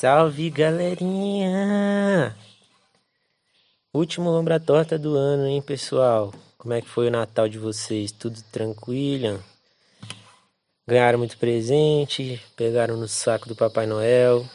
Salve 0.00 0.48
galerinha! 0.48 2.32
Último 3.92 4.30
lombra 4.30 4.60
torta 4.60 4.96
do 4.96 5.16
ano, 5.16 5.44
hein, 5.44 5.60
pessoal? 5.60 6.32
Como 6.56 6.72
é 6.72 6.80
que 6.80 6.88
foi 6.88 7.08
o 7.08 7.10
Natal 7.10 7.48
de 7.48 7.58
vocês? 7.58 8.12
Tudo 8.12 8.40
tranquilo? 8.52 9.42
Ganharam 10.86 11.18
muito 11.18 11.36
presente? 11.36 12.40
Pegaram 12.54 12.96
no 12.96 13.08
saco 13.08 13.48
do 13.48 13.56
Papai 13.56 13.88
Noel? 13.88 14.48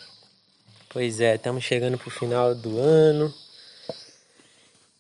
Pois 0.88 1.20
é, 1.20 1.36
estamos 1.36 1.66
chegando 1.66 1.98
pro 1.98 2.10
final 2.10 2.56
do 2.56 2.80
ano. 2.80 3.34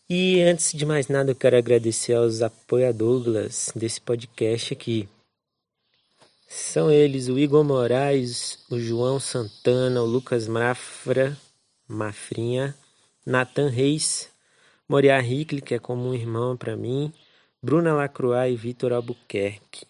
E 0.09 0.41
antes 0.41 0.73
de 0.73 0.85
mais 0.85 1.07
nada, 1.07 1.31
eu 1.31 1.35
quero 1.35 1.55
agradecer 1.55 2.15
aos 2.15 2.41
apoiadores 2.41 3.71
desse 3.73 4.01
podcast 4.01 4.73
aqui. 4.73 5.07
São 6.55 6.91
eles 6.91 7.29
o 7.29 7.39
Igor 7.39 7.63
Moraes, 7.63 8.59
o 8.69 8.79
João 8.79 9.19
Santana, 9.19 10.03
o 10.03 10.05
Lucas 10.05 10.47
Mafra, 10.47 11.35
Mafrinha, 11.87 12.77
Nathan 13.25 13.69
Reis, 13.69 14.29
Moriá 14.87 15.19
Hickley, 15.19 15.63
que 15.63 15.73
é 15.73 15.79
como 15.79 16.07
um 16.07 16.13
irmão 16.13 16.55
para 16.55 16.77
mim, 16.77 17.11
Bruna 17.61 17.91
Lacroix 17.95 18.53
e 18.53 18.55
Vitor 18.55 18.93
Albuquerque. 18.93 19.87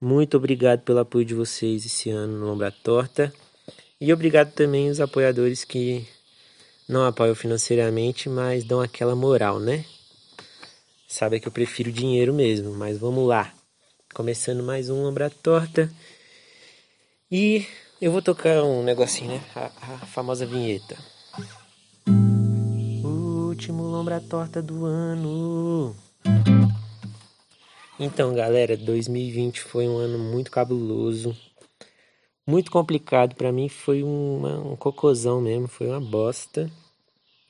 Muito 0.00 0.36
obrigado 0.36 0.80
pelo 0.80 0.98
apoio 0.98 1.24
de 1.24 1.34
vocês 1.34 1.86
esse 1.86 2.10
ano 2.10 2.36
no 2.36 2.46
Lombra 2.46 2.72
Torta. 2.72 3.32
E 4.00 4.12
obrigado 4.12 4.52
também 4.52 4.88
aos 4.88 4.98
apoiadores 4.98 5.62
que 5.62 6.04
não 6.88 7.06
apoiam 7.06 7.36
financeiramente, 7.36 8.28
mas 8.28 8.64
dão 8.64 8.80
aquela 8.80 9.14
moral, 9.14 9.60
né? 9.60 9.84
Sabe 11.06 11.38
que 11.38 11.46
eu 11.46 11.52
prefiro 11.52 11.92
dinheiro 11.92 12.34
mesmo, 12.34 12.72
mas 12.72 12.98
vamos 12.98 13.24
lá. 13.28 13.54
Começando 14.14 14.62
mais 14.62 14.90
um 14.90 15.02
Lombra 15.02 15.30
Torta. 15.30 15.90
E 17.30 17.66
eu 17.98 18.12
vou 18.12 18.20
tocar 18.20 18.62
um 18.62 18.82
negocinho, 18.82 19.30
né? 19.30 19.42
A, 19.56 19.64
a 19.64 19.98
famosa 20.06 20.44
vinheta. 20.44 20.98
Último 23.02 23.84
Lombra 23.84 24.20
Torta 24.20 24.60
do 24.60 24.84
ano. 24.84 25.96
Então, 27.98 28.34
galera, 28.34 28.76
2020 28.76 29.62
foi 29.62 29.88
um 29.88 29.96
ano 29.96 30.18
muito 30.18 30.50
cabuloso. 30.50 31.34
Muito 32.46 32.70
complicado 32.70 33.34
para 33.34 33.50
mim, 33.50 33.70
foi 33.70 34.02
uma, 34.02 34.58
um 34.58 34.76
cocôzão 34.76 35.40
mesmo, 35.40 35.68
foi 35.68 35.86
uma 35.86 36.00
bosta. 36.00 36.70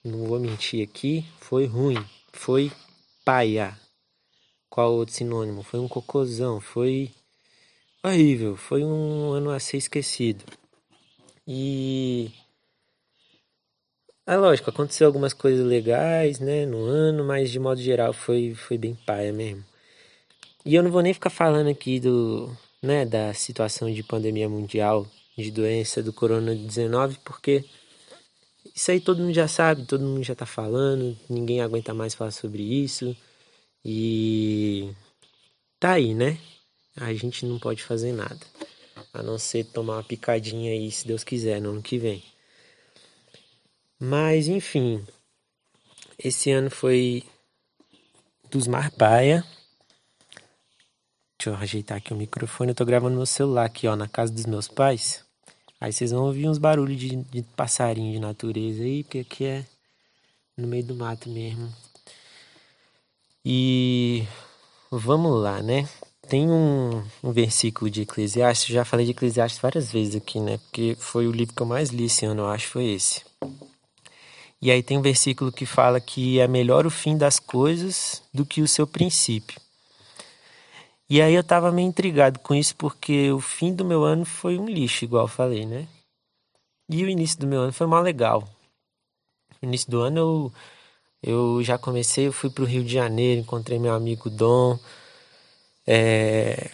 Não 0.05 0.27
vou 0.27 0.39
mentir 0.39 0.89
aqui, 0.89 1.27
foi 1.41 1.67
ruim, 1.67 1.99
foi 2.33 2.71
paia. 3.25 3.82
Qual 4.73 4.95
outro 4.95 5.15
sinônimo? 5.15 5.63
Foi 5.63 5.79
um 5.79 5.87
cocôzão, 5.87 6.59
foi 6.59 7.11
horrível, 8.03 8.57
foi 8.57 8.83
um 8.83 9.31
ano 9.33 9.51
a 9.51 9.61
ser 9.61 9.77
esquecido. 9.77 10.43
E 11.47 12.31
é 14.27 14.35
lógico, 14.35 14.71
aconteceu 14.71 15.07
algumas 15.07 15.35
coisas 15.35 15.67
legais, 15.67 16.41
né, 16.41 16.65
no 16.65 16.87
ano, 16.87 17.23
mas 17.23 17.51
de 17.51 17.59
modo 17.59 17.83
geral 17.83 18.15
foi 18.15 18.55
foi 18.55 18.79
bem 18.79 18.95
paia 18.95 19.31
mesmo. 19.31 19.63
E 20.65 20.75
eu 20.75 20.83
não 20.83 20.91
vou 20.91 21.03
nem 21.03 21.13
ficar 21.13 21.29
falando 21.29 21.69
aqui 21.69 22.01
do, 22.01 22.51
né, 22.83 23.05
da 23.05 23.35
situação 23.35 23.93
de 23.93 24.03
pandemia 24.03 24.49
mundial 24.49 25.07
de 25.37 25.51
doença 25.51 26.03
do 26.03 26.15
corona-19, 26.15 27.19
porque 27.23 27.63
isso 28.75 28.91
aí 28.91 29.03
todo 29.03 29.23
mundo 29.23 29.35
já 29.35 29.47
sabe, 29.47 29.85
todo 29.85 30.03
mundo 30.03 30.25
já 30.25 30.35
tá 30.35 30.47
falando, 30.47 31.15
ninguém 31.29 31.61
aguenta 31.61 31.93
mais 31.93 32.15
falar 32.15 32.31
sobre 32.31 32.63
isso. 32.63 33.15
E 33.85 34.93
tá 35.79 35.93
aí, 35.93 36.15
né? 36.15 36.39
A 36.97 37.13
gente 37.15 37.45
não 37.47 37.59
pode 37.59 37.83
fazer 37.83 38.13
nada. 38.13 38.41
A 39.13 39.23
não 39.23 39.39
ser 39.39 39.65
tomar 39.65 39.97
uma 39.97 40.05
picadinha 40.05 40.73
aí, 40.73 40.91
se 40.91 41.07
Deus 41.07 41.25
quiser, 41.25 41.61
no 41.61 41.71
ano 41.71 41.83
que 41.83 41.99
vem. 41.99 42.23
Mas, 43.99 44.49
enfim. 44.49 45.05
Esse 46.19 46.51
ano 46.51 46.71
foi 46.71 47.25
dos 48.51 48.67
Marpaia. 48.67 49.45
Deixa 51.39 51.51
eu 51.51 51.55
ajeitar 51.57 51.99
aqui 51.99 52.13
o 52.13 52.17
microfone. 52.17 52.71
Eu 52.71 52.75
tô 52.75 52.85
gravando 52.85 53.17
no 53.17 53.27
celular 53.27 53.65
aqui, 53.65 53.89
ó, 53.89 53.97
na 53.97 54.07
casa 54.07 54.33
dos 54.33 54.47
meus 54.47 54.69
pais. 54.69 55.25
Aí 55.81 55.93
vocês 55.93 56.13
vão 56.13 56.27
ouvir 56.27 56.49
uns 56.49 56.59
barulhos 56.59 57.01
de, 57.01 57.17
de 57.17 57.43
passarinho 57.57 58.13
de 58.13 58.21
natureza 58.21 58.85
aí, 58.85 59.03
porque 59.03 59.19
aqui 59.19 59.45
é 59.45 59.67
no 60.57 60.69
meio 60.69 60.85
do 60.85 60.95
mato 60.95 61.29
mesmo. 61.29 61.73
E 63.45 64.25
vamos 64.91 65.43
lá, 65.43 65.61
né? 65.61 65.89
Tem 66.29 66.49
um, 66.49 67.03
um 67.23 67.33
versículo 67.33 67.91
de 67.91 68.03
Eclesiastes, 68.03 68.73
já 68.73 68.85
falei 68.85 69.05
de 69.05 69.13
Eclesiastes 69.13 69.61
várias 69.61 69.91
vezes 69.91 70.15
aqui, 70.15 70.39
né? 70.39 70.59
Porque 70.59 70.97
foi 70.99 71.27
o 71.27 71.33
livro 71.33 71.55
que 71.55 71.63
eu 71.63 71.67
mais 71.67 71.91
li 71.91 72.05
esse 72.05 72.25
ano, 72.25 72.43
eu 72.43 72.49
acho, 72.49 72.69
foi 72.69 72.85
esse. 72.87 73.23
E 74.61 74.71
aí 74.71 74.81
tem 74.81 74.97
um 74.97 75.03
versículo 75.03 75.51
que 75.51 75.67
fala 75.67 76.01
que 76.01 76.39
é 76.39 76.47
melhor 76.47 76.87
o 76.87 76.91
fim 76.91 77.19
das 77.19 77.41
coisas 77.41 78.23
do 78.33 78.47
que 78.47 78.63
o 78.63 78.69
seu 78.69 78.87
princípio. 78.87 79.61
E 81.11 81.21
aí 81.21 81.35
eu 81.35 81.43
tava 81.43 81.73
meio 81.73 81.89
intrigado 81.89 82.39
com 82.39 82.55
isso 82.55 82.77
porque 82.77 83.33
o 83.33 83.41
fim 83.41 83.75
do 83.75 83.85
meu 83.85 84.05
ano 84.05 84.25
foi 84.25 84.59
um 84.59 84.67
lixo, 84.67 85.05
igual 85.05 85.25
eu 85.25 85.29
falei, 85.29 85.67
né? 85.67 85.89
E 86.89 87.05
o 87.05 87.09
início 87.09 87.41
do 87.41 87.47
meu 87.47 87.63
ano 87.63 87.73
foi 87.73 87.89
mal 87.89 88.03
legal. 88.03 88.49
No 89.61 89.69
início 89.69 89.91
do 89.91 90.01
ano 90.01 90.19
eu 90.19 90.53
eu 91.23 91.63
já 91.63 91.79
comecei, 91.79 92.27
eu 92.27 92.33
fui 92.33 92.51
para 92.51 92.65
o 92.65 92.67
Rio 92.67 92.85
de 92.85 92.93
Janeiro, 92.93 93.41
encontrei 93.41 93.79
meu 93.79 93.95
amigo 93.95 94.29
Dom, 94.29 94.79
é, 95.87 96.71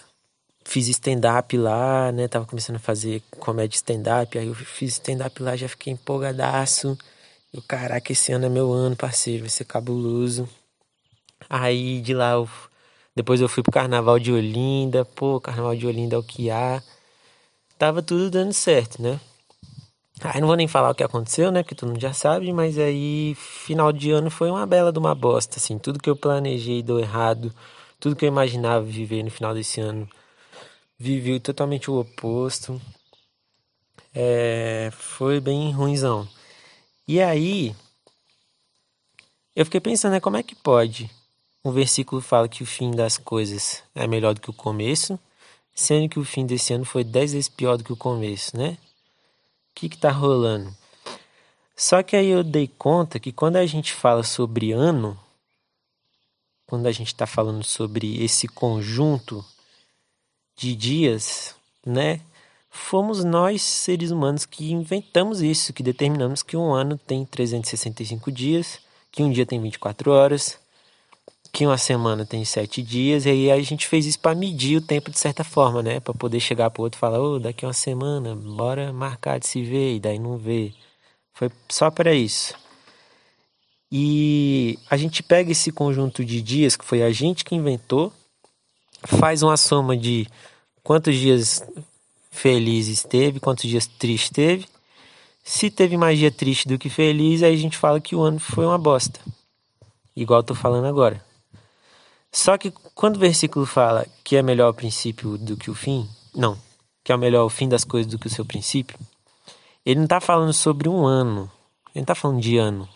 fiz 0.64 0.88
stand-up 0.88 1.56
lá, 1.56 2.12
né? 2.12 2.28
Tava 2.28 2.46
começando 2.46 2.76
a 2.76 2.78
fazer 2.80 3.22
comédia 3.38 3.76
stand-up, 3.76 4.38
aí 4.38 4.46
eu 4.46 4.54
fiz 4.54 4.94
stand-up 4.94 5.42
lá, 5.42 5.56
já 5.56 5.68
fiquei 5.68 5.92
empolgadaço. 5.92 6.96
Eu, 7.52 7.62
caraca, 7.62 8.12
esse 8.12 8.32
ano 8.32 8.46
é 8.46 8.48
meu 8.48 8.72
ano, 8.72 8.96
parceiro, 8.96 9.42
vai 9.42 9.50
ser 9.50 9.64
cabuloso. 9.64 10.48
Aí 11.48 12.00
de 12.02 12.14
lá, 12.14 12.32
eu, 12.32 12.48
depois 13.16 13.40
eu 13.40 13.48
fui 13.48 13.62
pro 13.62 13.72
Carnaval 13.72 14.18
de 14.18 14.32
Olinda, 14.32 15.04
pô, 15.04 15.40
Carnaval 15.40 15.76
de 15.76 15.86
Olinda 15.86 16.16
é 16.16 16.18
o 16.18 16.22
que 16.22 16.50
há. 16.50 16.82
Tava 17.78 18.02
tudo 18.02 18.30
dando 18.30 18.52
certo, 18.52 19.00
né? 19.02 19.20
Aí 20.22 20.40
não 20.40 20.48
vou 20.48 20.56
nem 20.56 20.66
falar 20.66 20.90
o 20.90 20.94
que 20.94 21.04
aconteceu, 21.04 21.52
né? 21.52 21.62
Porque 21.62 21.74
todo 21.74 21.90
mundo 21.90 22.00
já 22.00 22.12
sabe, 22.12 22.52
mas 22.52 22.78
aí 22.78 23.34
final 23.36 23.92
de 23.92 24.10
ano 24.10 24.30
foi 24.30 24.50
uma 24.50 24.66
bela 24.66 24.92
de 24.92 24.98
uma 24.98 25.14
bosta, 25.14 25.58
assim. 25.58 25.78
Tudo 25.78 26.00
que 26.00 26.10
eu 26.10 26.16
planejei 26.16 26.82
deu 26.82 26.98
errado, 26.98 27.54
tudo 28.00 28.16
que 28.16 28.24
eu 28.24 28.28
imaginava 28.28 28.84
viver 28.84 29.22
no 29.22 29.30
final 29.30 29.54
desse 29.54 29.80
ano 29.80 30.08
vivi 30.98 31.38
totalmente 31.38 31.90
o 31.90 32.00
oposto. 32.00 32.80
É, 34.14 34.90
foi 34.92 35.40
bem 35.40 35.72
ruimzão. 35.72 36.28
E 37.06 37.20
aí 37.20 37.74
eu 39.54 39.64
fiquei 39.64 39.80
pensando, 39.80 40.12
né, 40.12 40.20
como 40.20 40.36
é 40.36 40.42
que 40.42 40.54
pode? 40.54 41.10
Um 41.64 41.72
versículo 41.72 42.20
fala 42.20 42.48
que 42.48 42.62
o 42.62 42.66
fim 42.66 42.90
das 42.90 43.18
coisas 43.18 43.82
é 43.94 44.06
melhor 44.06 44.34
do 44.34 44.40
que 44.40 44.50
o 44.50 44.52
começo, 44.52 45.18
sendo 45.74 46.08
que 46.08 46.18
o 46.18 46.24
fim 46.24 46.46
desse 46.46 46.72
ano 46.72 46.84
foi 46.84 47.04
dez 47.04 47.32
vezes 47.32 47.48
pior 47.48 47.76
do 47.76 47.84
que 47.84 47.92
o 47.92 47.96
começo, 47.96 48.56
né? 48.56 48.78
Que 49.78 49.86
está 49.86 50.10
rolando? 50.10 50.74
Só 51.76 52.02
que 52.02 52.16
aí 52.16 52.28
eu 52.28 52.42
dei 52.42 52.66
conta 52.66 53.20
que 53.20 53.30
quando 53.30 53.56
a 53.56 53.66
gente 53.66 53.92
fala 53.92 54.24
sobre 54.24 54.72
ano, 54.72 55.18
quando 56.66 56.86
a 56.86 56.92
gente 56.92 57.08
está 57.08 57.26
falando 57.26 57.62
sobre 57.62 58.22
esse 58.22 58.48
conjunto 58.48 59.44
de 60.56 60.74
dias, 60.74 61.54
né? 61.86 62.20
Fomos 62.68 63.24
nós, 63.24 63.62
seres 63.62 64.10
humanos, 64.10 64.44
que 64.44 64.72
inventamos 64.72 65.40
isso, 65.40 65.72
que 65.72 65.82
determinamos 65.82 66.42
que 66.42 66.56
um 66.56 66.74
ano 66.74 66.98
tem 66.98 67.24
365 67.24 68.30
dias, 68.30 68.80
que 69.10 69.22
um 69.22 69.30
dia 69.30 69.46
tem 69.46 69.60
24 69.60 70.10
horas, 70.10 70.58
que 71.52 71.66
uma 71.66 71.78
semana 71.78 72.24
tem 72.26 72.44
sete 72.44 72.82
dias, 72.82 73.26
e 73.26 73.30
aí 73.30 73.50
a 73.50 73.60
gente 73.62 73.86
fez 73.86 74.06
isso 74.06 74.18
para 74.18 74.34
medir 74.34 74.76
o 74.76 74.80
tempo 74.80 75.10
de 75.10 75.18
certa 75.18 75.42
forma, 75.42 75.82
né? 75.82 76.00
Para 76.00 76.14
poder 76.14 76.40
chegar 76.40 76.70
pro 76.70 76.82
outro 76.82 76.98
e 76.98 77.00
falar, 77.00 77.20
ô, 77.20 77.34
oh, 77.34 77.38
daqui 77.38 77.64
uma 77.64 77.72
semana, 77.72 78.34
bora 78.34 78.92
marcar 78.92 79.38
de 79.38 79.46
se 79.46 79.62
ver, 79.62 79.96
e 79.96 80.00
daí 80.00 80.18
não 80.18 80.36
vê. 80.36 80.72
Foi 81.32 81.50
só 81.68 81.90
para 81.90 82.14
isso. 82.14 82.54
E 83.90 84.78
a 84.90 84.96
gente 84.96 85.22
pega 85.22 85.50
esse 85.50 85.72
conjunto 85.72 86.24
de 86.24 86.42
dias, 86.42 86.76
que 86.76 86.84
foi 86.84 87.02
a 87.02 87.10
gente 87.10 87.44
que 87.44 87.54
inventou, 87.54 88.12
faz 89.02 89.42
uma 89.42 89.56
soma 89.56 89.96
de 89.96 90.26
quantos 90.82 91.16
dias 91.16 91.62
felizes 92.30 93.02
teve, 93.02 93.40
quantos 93.40 93.68
dias 93.68 93.86
tristes 93.86 94.30
teve. 94.30 94.66
Se 95.42 95.70
teve 95.70 95.96
mais 95.96 96.18
dia 96.18 96.30
triste 96.30 96.68
do 96.68 96.78
que 96.78 96.90
feliz, 96.90 97.42
aí 97.42 97.54
a 97.54 97.58
gente 97.58 97.76
fala 97.76 98.00
que 98.00 98.14
o 98.14 98.20
ano 98.20 98.38
foi 98.38 98.66
uma 98.66 98.76
bosta. 98.76 99.18
Igual 100.14 100.40
eu 100.40 100.44
tô 100.44 100.54
falando 100.54 100.86
agora. 100.86 101.27
Só 102.38 102.56
que 102.56 102.70
quando 102.94 103.16
o 103.16 103.18
versículo 103.18 103.66
fala 103.66 104.06
que 104.22 104.36
é 104.36 104.42
melhor 104.42 104.70
o 104.70 104.74
princípio 104.74 105.36
do 105.36 105.56
que 105.56 105.72
o 105.72 105.74
fim, 105.74 106.08
não, 106.32 106.56
que 107.02 107.10
é 107.10 107.16
melhor 107.16 107.44
o 107.44 107.48
fim 107.48 107.68
das 107.68 107.82
coisas 107.82 108.08
do 108.08 108.16
que 108.16 108.28
o 108.28 108.30
seu 108.30 108.44
princípio, 108.44 108.96
ele 109.84 109.96
não 109.96 110.04
está 110.04 110.20
falando 110.20 110.52
sobre 110.52 110.88
um 110.88 111.04
ano, 111.04 111.50
ele 111.86 111.96
não 111.96 112.02
está 112.02 112.14
falando 112.14 112.40
de 112.40 112.56
ano. 112.56 112.88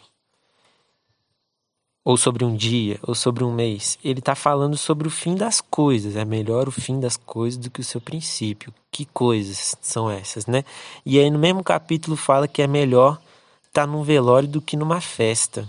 ou 2.04 2.16
sobre 2.16 2.44
um 2.44 2.54
dia, 2.54 3.00
ou 3.02 3.16
sobre 3.16 3.42
um 3.42 3.52
mês. 3.52 3.98
Ele 4.04 4.20
está 4.20 4.36
falando 4.36 4.76
sobre 4.76 5.08
o 5.08 5.10
fim 5.10 5.34
das 5.34 5.60
coisas. 5.60 6.14
É 6.14 6.24
melhor 6.24 6.68
o 6.68 6.72
fim 6.72 7.00
das 7.00 7.16
coisas 7.16 7.58
do 7.58 7.68
que 7.68 7.80
o 7.80 7.84
seu 7.84 8.00
princípio. 8.00 8.72
Que 8.92 9.04
coisas 9.06 9.74
são 9.80 10.08
essas, 10.08 10.46
né? 10.46 10.64
E 11.04 11.18
aí 11.18 11.28
no 11.30 11.38
mesmo 11.38 11.64
capítulo 11.64 12.16
fala 12.16 12.46
que 12.46 12.62
é 12.62 12.68
melhor 12.68 13.20
estar 13.66 13.86
tá 13.86 13.86
num 13.88 14.04
velório 14.04 14.48
do 14.48 14.62
que 14.62 14.76
numa 14.76 15.00
festa. 15.00 15.68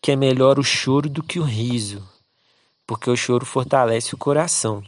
Que 0.00 0.12
é 0.12 0.16
melhor 0.16 0.58
o 0.58 0.64
choro 0.64 1.10
do 1.10 1.22
que 1.22 1.38
o 1.38 1.44
riso. 1.44 2.13
Porque 2.86 3.10
o 3.10 3.16
choro 3.16 3.46
fortalece 3.46 4.14
o 4.14 4.18
coração. 4.18 4.82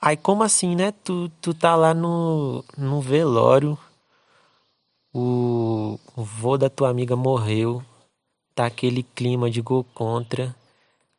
Aí 0.00 0.16
como 0.16 0.42
assim, 0.42 0.74
né? 0.74 0.90
Tu, 0.90 1.28
tu 1.40 1.54
tá 1.54 1.76
lá 1.76 1.94
no, 1.94 2.64
no 2.76 3.00
velório, 3.00 3.78
o, 5.14 5.98
o 6.16 6.22
vô 6.24 6.58
da 6.58 6.68
tua 6.68 6.88
amiga 6.88 7.14
morreu, 7.14 7.84
tá 8.54 8.66
aquele 8.66 9.02
clima 9.02 9.48
de 9.48 9.60
gol 9.60 9.84
contra. 9.94 10.54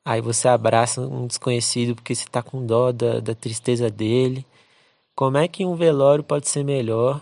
Aí 0.04 0.20
você 0.20 0.50
abraça 0.50 1.00
um 1.00 1.26
desconhecido 1.28 1.96
porque 1.96 2.14
você 2.14 2.26
tá 2.26 2.44
com 2.44 2.66
dó 2.66 2.92
da, 2.92 3.22
da 3.22 3.34
tristeza 3.34 3.90
dele. 3.90 4.46
Como 5.16 5.38
é 5.38 5.48
que 5.48 5.66
um 5.66 5.76
velório 5.76 6.24
pode 6.24 6.50
ser 6.50 6.64
melhor 6.66 7.22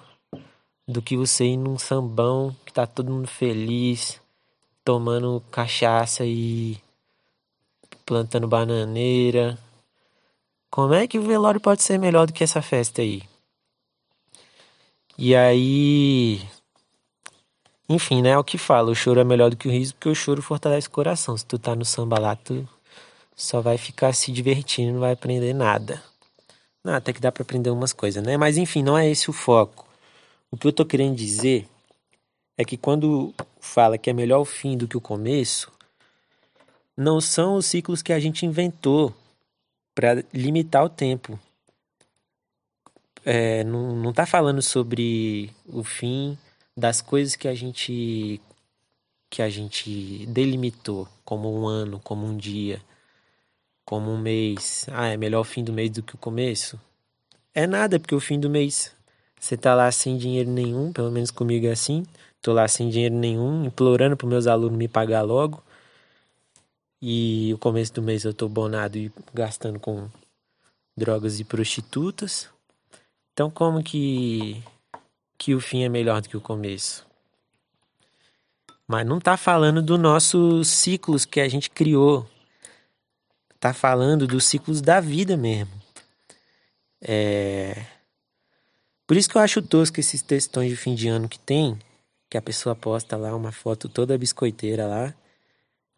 do 0.87 1.01
que 1.01 1.15
você 1.15 1.45
ir 1.45 1.57
num 1.57 1.77
sambão 1.77 2.55
que 2.65 2.73
tá 2.73 2.87
todo 2.87 3.11
mundo 3.11 3.27
feliz, 3.27 4.19
tomando 4.83 5.43
cachaça 5.51 6.25
e 6.25 6.77
plantando 8.11 8.45
bananeira? 8.45 9.57
Como 10.69 10.93
é 10.93 11.07
que 11.07 11.17
o 11.17 11.21
velório 11.21 11.61
pode 11.61 11.81
ser 11.81 11.97
melhor 11.97 12.27
do 12.27 12.33
que 12.33 12.43
essa 12.43 12.61
festa 12.61 13.01
aí? 13.01 13.23
E 15.17 15.33
aí, 15.33 16.41
enfim, 17.87 18.21
né? 18.21 18.31
É 18.31 18.37
o 18.37 18.43
que 18.43 18.57
fala. 18.57 18.91
O 18.91 18.95
choro 18.95 19.21
é 19.21 19.23
melhor 19.23 19.49
do 19.49 19.55
que 19.55 19.65
o 19.65 19.71
riso, 19.71 19.93
porque 19.93 20.09
o 20.09 20.15
choro 20.15 20.41
fortalece 20.41 20.89
o 20.89 20.91
coração. 20.91 21.37
Se 21.37 21.45
tu 21.45 21.57
tá 21.57 21.73
no 21.73 21.85
samba 21.85 22.19
lá, 22.19 22.35
tu 22.35 22.67
só 23.33 23.61
vai 23.61 23.77
ficar 23.77 24.11
se 24.11 24.29
divertindo, 24.29 24.91
não 24.91 24.99
vai 24.99 25.13
aprender 25.13 25.53
nada. 25.53 26.03
Não, 26.83 26.93
até 26.93 27.13
que 27.13 27.21
dá 27.21 27.31
para 27.31 27.43
aprender 27.43 27.69
umas 27.69 27.93
coisas, 27.93 28.21
né? 28.21 28.35
Mas 28.35 28.57
enfim, 28.57 28.83
não 28.83 28.97
é 28.97 29.09
esse 29.09 29.29
o 29.29 29.33
foco. 29.33 29.87
O 30.51 30.57
que 30.57 30.67
eu 30.67 30.73
tô 30.73 30.85
querendo 30.85 31.15
dizer 31.15 31.65
é 32.57 32.65
que 32.65 32.75
quando 32.75 33.33
fala 33.61 33.97
que 33.97 34.09
é 34.09 34.13
melhor 34.13 34.41
o 34.41 34.45
fim 34.45 34.75
do 34.75 34.85
que 34.85 34.97
o 34.97 35.01
começo, 35.01 35.71
não 36.97 37.21
são 37.21 37.55
os 37.55 37.65
ciclos 37.65 38.01
que 38.01 38.13
a 38.13 38.19
gente 38.19 38.45
inventou 38.45 39.13
para 39.95 40.23
limitar 40.33 40.83
o 40.83 40.89
tempo. 40.89 41.39
É, 43.23 43.63
não, 43.63 43.95
não 43.95 44.13
tá 44.13 44.25
falando 44.25 44.61
sobre 44.61 45.51
o 45.67 45.83
fim 45.83 46.37
das 46.75 47.01
coisas 47.01 47.35
que 47.35 47.47
a 47.47 47.53
gente 47.53 48.41
que 49.29 49.41
a 49.41 49.49
gente 49.49 50.25
delimitou 50.25 51.07
como 51.23 51.53
um 51.57 51.65
ano, 51.65 52.01
como 52.03 52.25
um 52.25 52.35
dia, 52.35 52.81
como 53.85 54.11
um 54.11 54.17
mês. 54.17 54.85
Ah, 54.91 55.07
é 55.07 55.15
melhor 55.15 55.41
o 55.41 55.45
fim 55.45 55.63
do 55.63 55.71
mês 55.71 55.89
do 55.91 56.03
que 56.03 56.15
o 56.15 56.17
começo? 56.17 56.79
É 57.53 57.65
nada, 57.65 57.99
porque 57.99 58.15
o 58.15 58.19
fim 58.19 58.39
do 58.39 58.49
mês 58.49 58.93
você 59.41 59.57
tá 59.57 59.73
lá 59.73 59.91
sem 59.91 60.17
dinheiro 60.17 60.51
nenhum, 60.51 60.93
pelo 60.93 61.09
menos 61.09 61.31
comigo 61.31 61.65
é 61.65 61.71
assim. 61.71 62.05
Tô 62.43 62.53
lá 62.53 62.67
sem 62.67 62.89
dinheiro 62.89 63.15
nenhum, 63.15 63.65
implorando 63.65 64.15
para 64.15 64.27
meus 64.27 64.45
alunos 64.45 64.77
me 64.77 64.87
pagar 64.87 65.23
logo. 65.23 65.63
E 67.01 67.51
o 67.53 67.57
começo 67.57 67.93
do 67.93 68.01
mês 68.01 68.23
eu 68.23 68.33
tô 68.33 68.47
bonado 68.47 68.97
e 68.97 69.11
gastando 69.33 69.79
com 69.79 70.07
drogas 70.95 71.39
e 71.39 71.43
prostitutas. 71.43 72.47
Então 73.33 73.49
como 73.49 73.83
que 73.83 74.63
que 75.37 75.55
o 75.55 75.59
fim 75.59 75.83
é 75.83 75.89
melhor 75.89 76.21
do 76.21 76.29
que 76.29 76.37
o 76.37 76.41
começo. 76.41 77.03
Mas 78.87 79.07
não 79.07 79.17
está 79.17 79.35
falando 79.35 79.81
dos 79.81 79.99
nossos 79.99 80.67
ciclos 80.67 81.25
que 81.25 81.39
a 81.39 81.49
gente 81.49 81.69
criou. 81.69 82.29
Está 83.55 83.73
falando 83.73 84.27
dos 84.27 84.45
ciclos 84.45 84.81
da 84.81 84.99
vida 84.99 85.35
mesmo. 85.35 85.73
É... 87.01 87.85
Por 89.07 89.17
isso 89.17 89.27
que 89.27 89.35
eu 89.35 89.41
acho 89.41 89.63
tosco 89.63 89.99
esses 89.99 90.21
textões 90.21 90.69
de 90.69 90.75
fim 90.75 90.93
de 90.93 91.07
ano 91.07 91.27
que 91.27 91.39
tem, 91.39 91.79
que 92.29 92.37
a 92.37 92.41
pessoa 92.41 92.75
posta 92.75 93.17
lá 93.17 93.35
uma 93.35 93.51
foto 93.51 93.89
toda 93.89 94.17
biscoiteira 94.17 94.85
lá, 94.85 95.13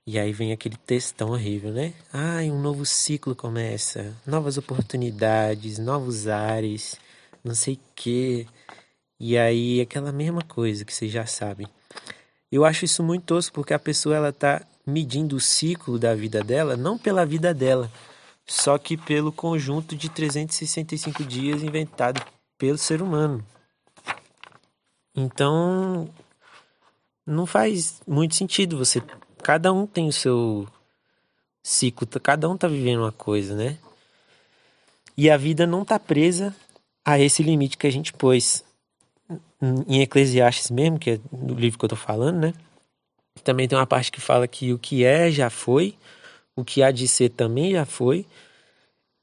e 0.06 0.20
aí 0.20 0.34
vem 0.34 0.52
aquele 0.52 0.76
textão 0.76 1.30
horrível, 1.30 1.72
né? 1.72 1.94
Ai, 2.12 2.52
um 2.52 2.62
novo 2.62 2.86
ciclo 2.86 3.34
começa, 3.34 4.14
novas 4.28 4.58
oportunidades, 4.58 5.80
novos 5.80 6.28
ares, 6.28 7.00
não 7.44 7.56
sei 7.56 7.76
o 7.76 7.80
quê. 7.96 8.46
E 9.20 9.38
aí, 9.38 9.80
aquela 9.80 10.12
mesma 10.12 10.42
coisa 10.42 10.84
que 10.84 10.94
vocês 10.94 11.12
já 11.12 11.26
sabem. 11.26 11.68
Eu 12.52 12.66
acho 12.66 12.84
isso 12.84 13.02
muito 13.02 13.24
tosco 13.24 13.54
porque 13.54 13.74
a 13.74 13.80
pessoa 13.80 14.16
ela 14.16 14.34
tá 14.34 14.62
medindo 14.86 15.38
o 15.38 15.40
ciclo 15.40 15.98
da 15.98 16.14
vida 16.14 16.44
dela 16.44 16.76
não 16.76 16.98
pela 16.98 17.26
vida 17.26 17.54
dela, 17.54 17.90
só 18.46 18.78
que 18.78 18.98
pelo 18.98 19.32
conjunto 19.32 19.96
de 19.96 20.10
365 20.10 21.24
dias 21.24 21.64
inventado 21.64 22.22
pelo 22.58 22.78
ser 22.78 23.02
humano. 23.02 23.46
Então, 25.16 26.10
não 27.26 27.46
faz 27.46 28.02
muito 28.06 28.36
sentido 28.36 28.78
você. 28.78 29.02
Cada 29.44 29.74
um 29.74 29.86
tem 29.86 30.08
o 30.08 30.14
seu 30.14 30.68
ciclo, 31.62 32.08
cada 32.20 32.50
um 32.50 32.58
tá 32.58 32.68
vivendo 32.68 33.02
uma 33.02 33.12
coisa, 33.12 33.56
né? 33.56 33.78
E 35.18 35.30
a 35.30 35.38
vida 35.38 35.68
não 35.68 35.86
tá 35.86 36.00
presa 36.00 36.56
a 37.06 37.20
esse 37.20 37.44
limite 37.44 37.78
que 37.78 37.86
a 37.86 37.92
gente 37.92 38.14
pôs 38.14 38.64
em 39.88 40.02
Eclesiastes 40.02 40.72
mesmo, 40.72 40.98
que 40.98 41.12
é 41.12 41.20
do 41.32 41.54
livro 41.54 41.78
que 41.78 41.86
eu 41.86 41.90
tô 41.90 41.96
falando, 41.96 42.40
né? 42.40 42.54
Também 43.44 43.68
tem 43.68 43.78
uma 43.78 43.88
parte 43.88 44.12
que 44.12 44.22
fala 44.22 44.48
que 44.48 44.74
o 44.74 44.80
que 44.80 45.04
é 45.04 45.30
já 45.30 45.50
foi, 45.50 45.96
o 46.56 46.64
que 46.64 46.82
há 46.82 46.92
de 46.92 47.08
ser 47.08 47.30
também 47.30 47.72
já 47.74 47.86
foi, 47.86 48.26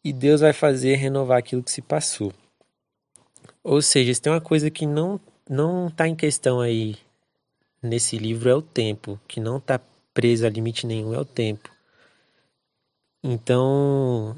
e 0.04 0.12
Deus 0.12 0.40
vai 0.40 0.52
fazer 0.52 0.96
renovar 0.96 1.38
aquilo 1.38 1.62
que 1.62 1.70
se 1.70 1.82
passou. 1.82 2.32
Ou 3.62 3.80
seja, 3.82 4.14
se 4.14 4.20
tem 4.20 4.32
uma 4.32 4.40
coisa 4.40 4.70
que 4.70 4.86
não 4.86 5.20
não 5.48 5.88
está 5.88 6.06
em 6.06 6.14
questão 6.14 6.60
aí 6.60 6.96
nesse 7.82 8.16
livro 8.16 8.48
é 8.48 8.54
o 8.54 8.62
tempo, 8.62 9.18
que 9.26 9.40
não 9.40 9.56
está 9.56 9.80
preso 10.12 10.46
a 10.46 10.50
limite 10.50 10.86
nenhum 10.86 11.14
é 11.14 11.18
o 11.18 11.24
tempo. 11.24 11.70
Então, 13.22 14.36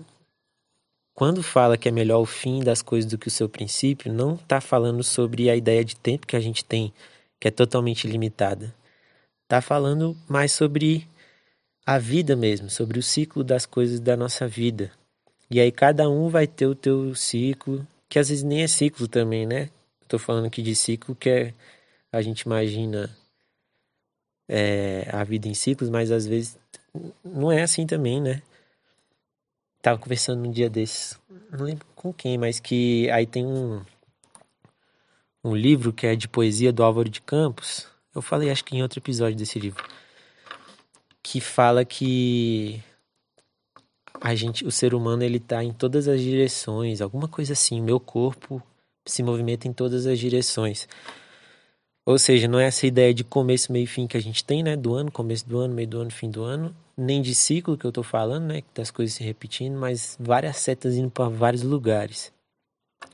quando 1.14 1.42
fala 1.42 1.76
que 1.76 1.88
é 1.88 1.92
melhor 1.92 2.20
o 2.20 2.26
fim 2.26 2.62
das 2.62 2.82
coisas 2.82 3.10
do 3.10 3.18
que 3.18 3.28
o 3.28 3.30
seu 3.30 3.48
princípio, 3.48 4.12
não 4.12 4.34
está 4.34 4.60
falando 4.60 5.02
sobre 5.02 5.50
a 5.50 5.56
ideia 5.56 5.84
de 5.84 5.94
tempo 5.94 6.26
que 6.26 6.36
a 6.36 6.40
gente 6.40 6.64
tem, 6.64 6.92
que 7.38 7.48
é 7.48 7.50
totalmente 7.50 8.08
limitada. 8.08 8.74
Está 9.44 9.60
falando 9.60 10.16
mais 10.28 10.52
sobre 10.52 11.06
a 11.84 11.98
vida 11.98 12.34
mesmo, 12.34 12.70
sobre 12.70 12.98
o 12.98 13.02
ciclo 13.02 13.44
das 13.44 13.66
coisas 13.66 14.00
da 14.00 14.16
nossa 14.16 14.48
vida. 14.48 14.90
E 15.50 15.60
aí 15.60 15.70
cada 15.70 16.08
um 16.08 16.28
vai 16.28 16.46
ter 16.46 16.66
o 16.66 16.74
teu 16.74 17.14
ciclo, 17.14 17.86
que 18.08 18.18
às 18.18 18.28
vezes 18.28 18.42
nem 18.42 18.62
é 18.62 18.66
ciclo 18.66 19.06
também, 19.06 19.46
né? 19.46 19.68
Estou 20.00 20.18
falando 20.18 20.46
aqui 20.46 20.62
de 20.62 20.74
ciclo 20.74 21.14
que 21.14 21.28
é, 21.28 21.54
a 22.10 22.22
gente 22.22 22.42
imagina 22.42 23.14
é, 24.48 25.08
a 25.12 25.24
vida 25.24 25.48
em 25.48 25.54
ciclos, 25.54 25.90
mas 25.90 26.10
às 26.10 26.26
vezes 26.26 26.58
não 27.24 27.50
é 27.50 27.62
assim 27.62 27.86
também, 27.86 28.20
né? 28.20 28.42
Tava 29.80 29.98
conversando 29.98 30.46
um 30.46 30.50
dia 30.50 30.70
desses, 30.70 31.18
não 31.50 31.64
lembro 31.64 31.86
com 31.94 32.12
quem, 32.12 32.38
mas 32.38 32.60
que 32.60 33.10
aí 33.10 33.26
tem 33.26 33.46
um 33.46 33.82
um 35.44 35.56
livro 35.56 35.92
que 35.92 36.06
é 36.06 36.14
de 36.14 36.28
poesia 36.28 36.72
do 36.72 36.84
Álvaro 36.84 37.08
de 37.08 37.20
Campos. 37.20 37.88
Eu 38.14 38.22
falei 38.22 38.48
acho 38.50 38.64
que 38.64 38.76
em 38.76 38.82
outro 38.82 39.00
episódio 39.00 39.36
desse 39.36 39.58
livro 39.58 39.82
que 41.22 41.40
fala 41.40 41.84
que 41.84 42.82
a 44.20 44.34
gente, 44.34 44.64
o 44.64 44.70
ser 44.70 44.94
humano 44.94 45.22
ele 45.22 45.38
tá 45.38 45.62
em 45.62 45.72
todas 45.72 46.08
as 46.08 46.20
direções, 46.20 47.00
alguma 47.00 47.28
coisa 47.28 47.52
assim, 47.52 47.80
meu 47.80 48.00
corpo 48.00 48.62
se 49.06 49.22
movimenta 49.22 49.66
em 49.66 49.72
todas 49.72 50.06
as 50.06 50.18
direções. 50.18 50.88
Ou 52.04 52.18
seja, 52.18 52.48
não 52.48 52.58
é 52.58 52.66
essa 52.66 52.86
ideia 52.86 53.14
de 53.14 53.22
começo, 53.22 53.72
meio 53.72 53.84
e 53.84 53.86
fim 53.86 54.06
que 54.06 54.16
a 54.16 54.20
gente 54.20 54.44
tem, 54.44 54.62
né, 54.62 54.76
do 54.76 54.94
ano, 54.94 55.10
começo 55.10 55.48
do 55.48 55.58
ano, 55.58 55.72
meio 55.72 55.86
do 55.88 56.00
ano, 56.00 56.10
fim 56.10 56.30
do 56.30 56.42
ano, 56.42 56.74
nem 56.96 57.22
de 57.22 57.34
ciclo 57.34 57.78
que 57.78 57.84
eu 57.84 57.92
tô 57.92 58.02
falando, 58.02 58.46
né? 58.46 58.62
Das 58.74 58.90
coisas 58.90 59.14
se 59.14 59.22
repetindo, 59.22 59.78
mas 59.78 60.16
várias 60.18 60.56
setas 60.56 60.96
indo 60.96 61.10
para 61.10 61.28
vários 61.28 61.62
lugares. 61.62 62.32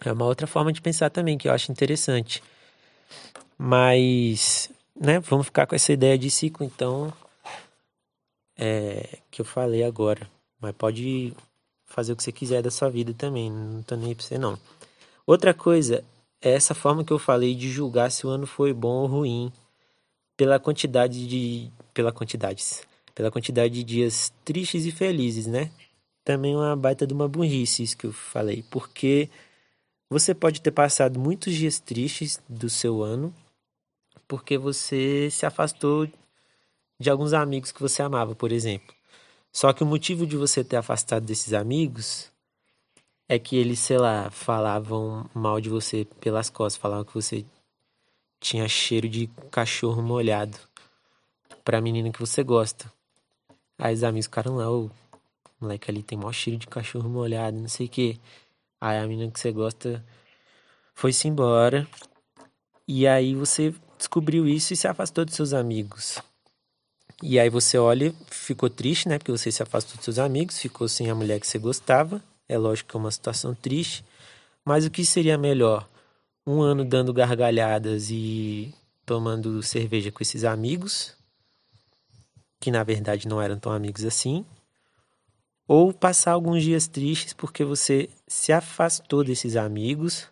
É 0.04 0.12
uma 0.12 0.25
outra 0.25 0.47
forma 0.47 0.73
de 0.73 0.80
pensar 0.80 1.11
também 1.11 1.37
que 1.37 1.49
eu 1.49 1.52
acho 1.52 1.71
interessante. 1.71 2.42
Mas, 3.59 4.71
né, 4.99 5.21
vamos 5.21 5.47
ficar 5.47 5.66
com 5.66 5.75
essa 5.75 5.92
ideia 5.92 6.16
de 6.16 6.30
ciclo, 6.30 6.64
então, 6.64 7.12
é, 8.57 9.18
que 9.30 9.40
eu 9.40 9.45
falei 9.45 9.85
agora. 9.85 10.28
Mas 10.61 10.75
pode 10.75 11.35
fazer 11.87 12.12
o 12.12 12.16
que 12.16 12.23
você 12.23 12.33
quiser 12.33 12.62
da 12.62 12.71
sua 12.71 12.88
vida 12.88 13.12
também, 13.12 13.50
não 13.50 13.83
tô 13.83 13.97
nem 13.97 14.09
aí 14.09 14.14
pra 14.14 14.25
você 14.25 14.38
não. 14.38 14.59
Outra 15.26 15.52
coisa 15.52 16.04
é 16.40 16.50
essa 16.50 16.75
forma 16.75 17.04
que 17.04 17.12
eu 17.12 17.18
falei 17.18 17.54
de 17.54 17.71
julgar 17.71 18.11
se 18.11 18.26
o 18.26 18.30
ano 18.30 18.47
foi 18.47 18.73
bom 18.73 19.02
ou 19.02 19.07
ruim 19.07 19.52
pela 20.37 20.59
quantidade 20.59 21.26
de 21.26 21.71
pela 21.92 22.12
quantidades 22.12 22.87
pela 23.14 23.30
quantidade 23.30 23.75
de 23.75 23.85
dias 23.85 24.33
tristes 24.45 24.87
e 24.87 24.92
felizes, 24.92 25.47
né? 25.47 25.71
Também 26.25 26.54
uma 26.54 26.76
baita 26.76 27.07
de 27.07 27.14
uma 27.14 27.28
burrice 27.28 27.83
isso 27.83 27.97
que 27.97 28.07
eu 28.07 28.12
falei, 28.12 28.64
porque 28.71 29.28
você 30.11 30.35
pode 30.35 30.61
ter 30.61 30.71
passado 30.71 31.18
muitos 31.18 31.54
dias 31.54 31.80
tristes 31.80 32.40
do 32.49 32.71
seu 32.71 33.02
ano 33.02 33.35
porque 34.28 34.59
você 34.59 35.30
se 35.30 35.47
afastou 35.47 36.09
de 37.00 37.11
alguns 37.11 37.33
amigos 37.33 37.73
que 37.73 37.80
você 37.80 38.02
amava, 38.02 38.35
por 38.35 38.52
exemplo. 38.52 38.95
Só 39.50 39.73
que 39.73 39.83
o 39.83 39.87
motivo 39.87 40.26
de 40.26 40.37
você 40.37 40.62
ter 40.62 40.76
afastado 40.76 41.25
desses 41.25 41.54
amigos 41.54 42.30
é 43.28 43.38
que 43.38 43.56
eles, 43.56 43.78
sei 43.78 43.99
lá, 43.99 44.30
falavam 44.30 45.28
mal 45.35 45.61
de 45.61 45.68
você 45.68 46.06
pelas 46.18 46.49
costas, 46.49 46.80
falavam 46.80 47.04
que 47.04 47.14
você 47.14 47.44
tinha 48.40 48.66
cheiro 48.68 49.08
de 49.08 49.26
cachorro 49.50 50.00
molhado 50.00 50.56
pra 51.62 51.80
menina 51.80 52.11
que 52.11 52.20
você 52.20 52.42
gosta. 52.42 52.90
Aí 53.78 53.94
os 53.94 54.02
amigos 54.02 54.26
ficaram 54.26 54.56
lá, 54.56 54.70
o 54.70 54.90
moleque 55.61 55.90
ali 55.90 56.02
tem 56.02 56.16
maior 56.16 56.32
cheiro 56.32 56.58
de 56.58 56.66
cachorro 56.66 57.08
molhado, 57.08 57.58
não 57.58 57.68
sei 57.68 57.87
o 57.87 57.90
que. 57.90 58.18
Aí 58.80 58.99
a 58.99 59.06
menina 59.06 59.30
que 59.30 59.38
você 59.38 59.52
gosta 59.52 60.04
foi-se 60.94 61.28
embora. 61.28 61.87
E 62.87 63.06
aí 63.06 63.35
você 63.35 63.75
descobriu 63.99 64.49
isso 64.49 64.73
e 64.73 64.76
se 64.76 64.88
afastou 64.88 65.25
dos 65.25 65.35
seus 65.35 65.52
amigos. 65.52 66.18
E 67.23 67.38
aí 67.38 67.50
você 67.50 67.76
olha, 67.76 68.14
ficou 68.30 68.70
triste, 68.70 69.08
né? 69.08 69.18
Porque 69.18 69.32
você 69.32 69.52
se 69.52 69.62
afastou 69.62 69.97
dos 69.97 70.04
seus 70.04 70.18
amigos, 70.18 70.58
ficou 70.58 70.88
sem 70.88 71.11
a 71.11 71.14
mulher 71.14 71.38
que 71.38 71.47
você 71.47 71.58
gostava. 71.58 72.23
É 72.49 72.57
lógico 72.57 72.90
que 72.90 72.97
é 72.97 73.00
uma 73.00 73.11
situação 73.11 73.55
triste. 73.55 74.05
Mas 74.64 74.85
o 74.87 74.90
que 74.90 75.05
seria 75.05 75.37
melhor? 75.37 75.88
Um 76.47 76.62
ano 76.62 76.85
dando 76.85 77.12
gargalhadas 77.12 78.11
e 78.11 78.75
tomando 79.05 79.62
cerveja 79.62 80.11
com 80.11 80.23
esses 80.23 80.45
amigos, 80.45 81.14
que 82.61 82.71
na 82.71 82.83
verdade 82.83 83.28
não 83.28 83.40
eram 83.40 83.59
tão 83.59 83.73
amigos 83.73 84.05
assim, 84.05 84.45
ou 85.67 85.93
passar 85.93 86.33
alguns 86.33 86.62
dias 86.62 86.87
tristes 86.87 87.35
porque 87.35 87.64
você 87.64 88.09
se 88.26 88.52
afastou 88.52 89.23
desses 89.23 89.57
amigos, 89.57 90.28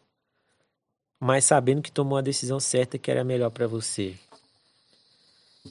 mas 1.20 1.44
sabendo 1.44 1.82
que 1.82 1.92
tomou 1.92 2.16
a 2.16 2.23
decisão 2.23 2.58
certa 2.58 2.99
que 2.99 3.11
era 3.11 3.25
melhor 3.25 3.50
para 3.50 3.66
você. 3.66 4.14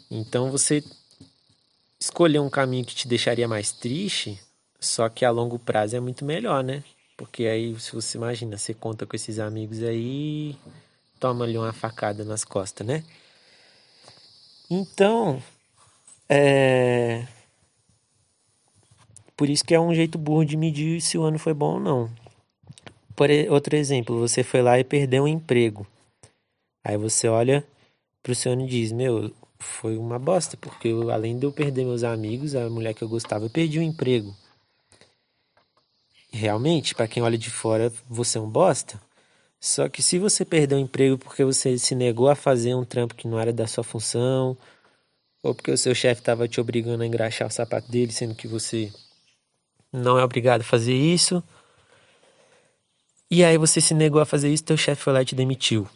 Então 0.09 0.51
você 0.51 0.83
escolher 1.99 2.39
um 2.39 2.49
caminho 2.49 2.85
que 2.85 2.95
te 2.95 3.07
deixaria 3.07 3.47
mais 3.47 3.71
triste, 3.71 4.39
só 4.85 5.09
que 5.09 5.25
a 5.25 5.31
longo 5.31 5.59
prazo 5.59 5.95
é 5.95 5.99
muito 5.99 6.23
melhor, 6.23 6.63
né? 6.63 6.83
Porque 7.17 7.45
aí, 7.45 7.77
se 7.79 7.93
você 7.93 8.17
imagina, 8.17 8.57
você 8.57 8.73
conta 8.73 9.05
com 9.05 9.15
esses 9.15 9.39
amigos 9.39 9.81
aí, 9.83 10.55
toma 11.19 11.45
ali 11.45 11.57
uma 11.57 11.73
facada 11.73 12.23
nas 12.25 12.43
costas, 12.43 12.85
né? 12.85 13.03
Então, 14.69 15.41
é. 16.27 17.25
Por 19.37 19.49
isso 19.49 19.63
que 19.63 19.75
é 19.75 19.79
um 19.79 19.93
jeito 19.93 20.17
burro 20.17 20.45
de 20.45 20.57
medir 20.57 21.01
se 21.01 21.17
o 21.17 21.23
ano 21.23 21.37
foi 21.37 21.53
bom 21.53 21.73
ou 21.75 21.79
não. 21.79 22.09
Por 23.15 23.29
outro 23.49 23.75
exemplo, 23.75 24.19
você 24.19 24.43
foi 24.43 24.61
lá 24.61 24.79
e 24.79 24.83
perdeu 24.83 25.23
um 25.23 25.27
emprego. 25.27 25.87
Aí 26.83 26.97
você 26.97 27.27
olha 27.27 27.65
pro 28.21 28.35
seu 28.35 28.53
ano 28.53 28.65
e 28.65 28.67
diz: 28.67 28.91
Meu, 28.91 29.31
foi 29.59 29.97
uma 29.97 30.19
bosta, 30.19 30.57
porque 30.57 30.89
eu, 30.89 31.09
além 31.09 31.37
de 31.37 31.45
eu 31.45 31.51
perder 31.51 31.85
meus 31.85 32.03
amigos, 32.03 32.55
a 32.55 32.69
mulher 32.69 32.93
que 32.93 33.03
eu 33.03 33.09
gostava, 33.09 33.45
eu 33.45 33.49
perdi 33.49 33.79
o 33.79 33.81
um 33.81 33.85
emprego. 33.85 34.35
Realmente, 36.35 36.93
para 36.93 37.07
quem 37.07 37.23
olha 37.23 37.37
de 37.37 37.49
fora, 37.49 37.89
você 38.09 38.37
é 38.37 38.41
um 38.41 38.49
bosta. 38.49 39.01
Só 39.57 39.87
que 39.87 40.03
se 40.03 40.19
você 40.19 40.43
perdeu 40.43 40.77
o 40.77 40.81
emprego 40.81 41.17
porque 41.17 41.45
você 41.45 41.77
se 41.79 41.95
negou 41.95 42.29
a 42.29 42.35
fazer 42.35 42.75
um 42.75 42.83
trampo 42.83 43.15
que 43.15 43.25
não 43.25 43.39
era 43.39 43.53
da 43.53 43.65
sua 43.65 43.85
função, 43.85 44.57
ou 45.41 45.55
porque 45.55 45.71
o 45.71 45.77
seu 45.77 45.95
chefe 45.95 46.19
estava 46.19 46.45
te 46.45 46.59
obrigando 46.59 47.03
a 47.03 47.07
engraxar 47.07 47.47
o 47.47 47.51
sapato 47.51 47.89
dele, 47.89 48.11
sendo 48.11 48.35
que 48.35 48.49
você 48.49 48.91
não 49.93 50.19
é 50.19 50.25
obrigado 50.25 50.59
a 50.59 50.65
fazer 50.65 50.93
isso. 50.93 51.41
E 53.31 53.41
aí 53.41 53.57
você 53.57 53.79
se 53.79 53.93
negou 53.93 54.19
a 54.19 54.25
fazer 54.25 54.51
isso, 54.51 54.65
teu 54.65 54.75
chefe 54.75 55.03
foi 55.03 55.13
lá 55.13 55.21
e 55.21 55.25
te 55.25 55.35
demitiu. 55.35 55.87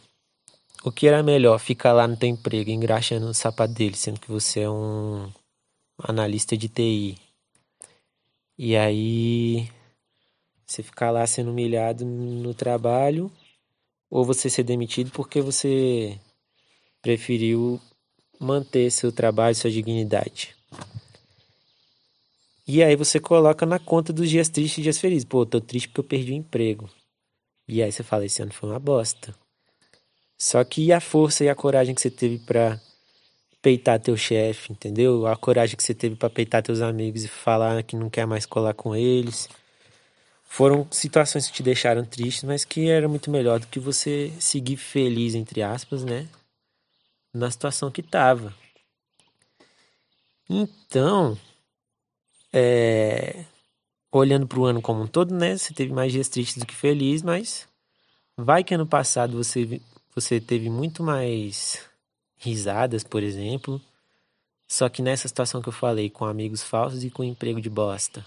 O 0.82 0.90
que 0.90 1.06
era 1.06 1.22
melhor, 1.22 1.58
ficar 1.58 1.92
lá 1.92 2.08
no 2.08 2.16
teu 2.16 2.30
emprego, 2.30 2.70
engraxando 2.70 3.26
o 3.26 3.34
sapato 3.34 3.74
dele, 3.74 3.94
sendo 3.94 4.18
que 4.18 4.30
você 4.30 4.60
é 4.60 4.70
um 4.70 5.30
analista 5.98 6.56
de 6.56 6.66
TI. 6.66 7.18
E 8.56 8.74
aí 8.74 9.68
você 10.70 10.84
ficar 10.84 11.10
lá 11.10 11.26
sendo 11.26 11.50
humilhado 11.50 12.04
no 12.04 12.54
trabalho, 12.54 13.30
ou 14.08 14.24
você 14.24 14.48
ser 14.48 14.62
demitido 14.62 15.10
porque 15.10 15.40
você 15.40 16.16
preferiu 17.02 17.80
manter 18.38 18.90
seu 18.90 19.10
trabalho, 19.10 19.54
sua 19.54 19.70
dignidade. 19.70 20.54
E 22.66 22.84
aí 22.84 22.94
você 22.94 23.18
coloca 23.18 23.66
na 23.66 23.80
conta 23.80 24.12
dos 24.12 24.30
dias 24.30 24.48
tristes 24.48 24.78
e 24.78 24.82
dias 24.82 24.98
felizes. 24.98 25.24
Pô, 25.24 25.44
tô 25.44 25.60
triste 25.60 25.88
porque 25.88 26.00
eu 26.00 26.04
perdi 26.04 26.32
o 26.32 26.36
emprego. 26.36 26.88
E 27.66 27.82
aí 27.82 27.90
você 27.90 28.04
fala, 28.04 28.24
esse 28.24 28.40
ano 28.40 28.52
foi 28.52 28.70
uma 28.70 28.78
bosta. 28.78 29.34
Só 30.38 30.62
que 30.62 30.92
a 30.92 31.00
força 31.00 31.44
e 31.44 31.48
a 31.48 31.54
coragem 31.54 31.96
que 31.96 32.00
você 32.00 32.10
teve 32.10 32.38
para 32.38 32.80
peitar 33.60 33.98
teu 33.98 34.16
chefe, 34.16 34.72
entendeu? 34.72 35.26
A 35.26 35.36
coragem 35.36 35.76
que 35.76 35.82
você 35.82 35.94
teve 35.94 36.14
para 36.14 36.30
peitar 36.30 36.62
teus 36.62 36.80
amigos 36.80 37.24
e 37.24 37.28
falar 37.28 37.82
que 37.82 37.96
não 37.96 38.08
quer 38.08 38.24
mais 38.24 38.46
colar 38.46 38.72
com 38.72 38.94
eles. 38.94 39.48
Foram 40.52 40.84
situações 40.90 41.46
que 41.46 41.52
te 41.52 41.62
deixaram 41.62 42.04
triste, 42.04 42.44
mas 42.44 42.64
que 42.64 42.90
era 42.90 43.08
muito 43.08 43.30
melhor 43.30 43.60
do 43.60 43.68
que 43.68 43.78
você 43.78 44.32
seguir 44.40 44.76
feliz, 44.76 45.36
entre 45.36 45.62
aspas, 45.62 46.02
né? 46.02 46.28
Na 47.32 47.48
situação 47.48 47.88
que 47.88 48.02
tava. 48.02 48.52
Então, 50.48 51.38
é, 52.52 53.44
olhando 54.10 54.44
para 54.44 54.58
o 54.58 54.64
ano 54.64 54.82
como 54.82 55.02
um 55.02 55.06
todo, 55.06 55.32
né? 55.32 55.56
Você 55.56 55.72
teve 55.72 55.92
mais 55.92 56.10
dias 56.10 56.28
tristes 56.28 56.58
do 56.58 56.66
que 56.66 56.74
felizes, 56.74 57.22
mas 57.22 57.68
vai 58.36 58.64
que 58.64 58.74
ano 58.74 58.88
passado 58.88 59.36
você 59.36 59.80
você 60.12 60.40
teve 60.40 60.68
muito 60.68 61.00
mais 61.00 61.88
risadas, 62.36 63.04
por 63.04 63.22
exemplo. 63.22 63.80
Só 64.66 64.88
que 64.88 65.00
nessa 65.00 65.28
situação 65.28 65.62
que 65.62 65.68
eu 65.68 65.72
falei, 65.72 66.10
com 66.10 66.24
amigos 66.24 66.60
falsos 66.60 67.04
e 67.04 67.10
com 67.10 67.22
emprego 67.22 67.60
de 67.60 67.70
bosta. 67.70 68.26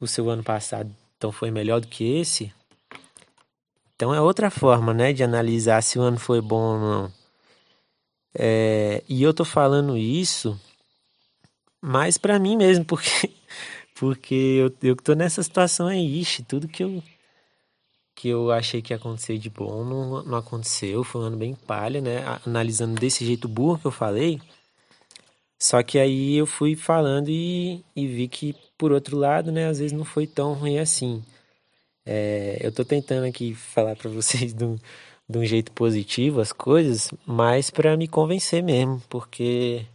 O 0.00 0.06
seu 0.06 0.30
ano 0.30 0.42
passado 0.42 0.90
então 1.16 1.30
foi 1.30 1.50
melhor 1.50 1.80
do 1.80 1.86
que 1.86 2.02
esse? 2.18 2.50
Então 3.94 4.14
é 4.14 4.20
outra 4.20 4.50
forma, 4.50 4.94
né, 4.94 5.12
de 5.12 5.22
analisar 5.22 5.82
se 5.82 5.98
o 5.98 6.02
ano 6.02 6.18
foi 6.18 6.40
bom 6.40 6.74
ou 6.74 6.78
não. 6.78 7.12
É, 8.34 9.04
e 9.06 9.22
eu 9.22 9.34
tô 9.34 9.44
falando 9.44 9.98
isso 9.98 10.58
mais 11.82 12.16
para 12.16 12.38
mim 12.38 12.56
mesmo, 12.56 12.84
porque 12.84 13.30
porque 13.94 14.34
eu, 14.34 14.74
eu 14.82 14.96
tô 14.96 15.12
nessa 15.14 15.42
situação 15.42 15.88
aí, 15.88 16.20
ixi, 16.20 16.42
tudo 16.42 16.66
que 16.66 16.82
eu 16.82 17.02
que 18.14 18.28
eu 18.28 18.50
achei 18.50 18.82
que 18.82 18.92
ia 18.92 18.96
acontecer 18.96 19.38
de 19.38 19.48
bom 19.50 19.84
não, 19.84 20.22
não 20.24 20.38
aconteceu. 20.38 21.02
Foi 21.04 21.22
um 21.22 21.24
ano 21.24 21.36
bem 21.36 21.54
palha, 21.54 22.00
né? 22.00 22.22
Analisando 22.46 23.00
desse 23.00 23.24
jeito 23.24 23.48
burro 23.48 23.78
que 23.78 23.86
eu 23.86 23.90
falei. 23.90 24.40
Só 25.60 25.82
que 25.82 25.98
aí 25.98 26.36
eu 26.36 26.46
fui 26.46 26.74
falando 26.76 27.28
e, 27.28 27.84
e 27.94 28.06
vi 28.06 28.28
que, 28.28 28.54
por 28.78 28.92
outro 28.92 29.16
lado, 29.18 29.52
né, 29.52 29.68
às 29.68 29.78
vezes 29.78 29.92
não 29.92 30.04
foi 30.04 30.26
tão 30.26 30.54
ruim 30.54 30.78
assim. 30.78 31.22
É, 32.06 32.58
eu 32.60 32.72
tô 32.72 32.84
tentando 32.84 33.26
aqui 33.26 33.54
falar 33.54 33.96
para 33.96 34.10
vocês 34.10 34.54
de 34.54 34.64
um, 34.64 34.78
de 35.28 35.38
um 35.38 35.44
jeito 35.44 35.72
positivo 35.72 36.40
as 36.40 36.52
coisas, 36.52 37.12
mas 37.26 37.70
para 37.70 37.96
me 37.96 38.08
convencer 38.08 38.62
mesmo, 38.62 39.02
porque 39.08 39.86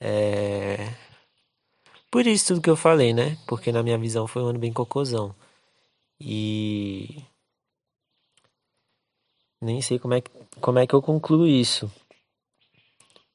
é, 0.00 0.94
por 2.10 2.26
isso 2.26 2.48
tudo 2.48 2.62
que 2.62 2.70
eu 2.70 2.76
falei, 2.76 3.12
né? 3.12 3.36
Porque 3.46 3.72
na 3.72 3.82
minha 3.82 3.98
visão 3.98 4.26
foi 4.26 4.42
um 4.42 4.46
ano 4.46 4.58
bem 4.58 4.72
cocôzão. 4.72 5.34
E 6.20 7.24
nem 9.60 9.82
sei 9.82 9.98
como 9.98 10.14
é 10.14 10.20
que, 10.20 10.30
como 10.60 10.78
é 10.78 10.86
que 10.86 10.94
eu 10.94 11.02
concluo 11.02 11.46
isso. 11.46 11.90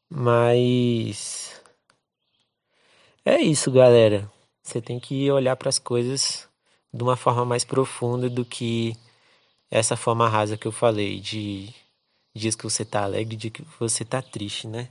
Mas. 0.10 1.59
É 3.26 3.42
isso, 3.42 3.70
galera. 3.70 4.32
Você 4.64 4.82
tem 4.82 5.00
que 5.00 5.30
olhar 5.30 5.56
para 5.58 5.70
as 5.70 5.78
coisas 5.78 6.48
de 6.94 7.04
uma 7.04 7.18
forma 7.18 7.44
mais 7.44 7.66
profunda 7.66 8.30
do 8.30 8.46
que 8.46 8.96
essa 9.70 9.98
forma 9.98 10.28
rasa 10.28 10.58
que 10.58 10.66
eu 10.66 10.72
falei, 10.72 11.20
de 11.20 11.70
dias 12.34 12.56
que 12.56 12.64
você 12.64 12.86
tá 12.86 13.04
alegre, 13.04 13.36
de 13.36 13.50
que 13.50 13.62
você 13.80 14.06
tá 14.06 14.22
triste, 14.22 14.68
né? 14.68 14.88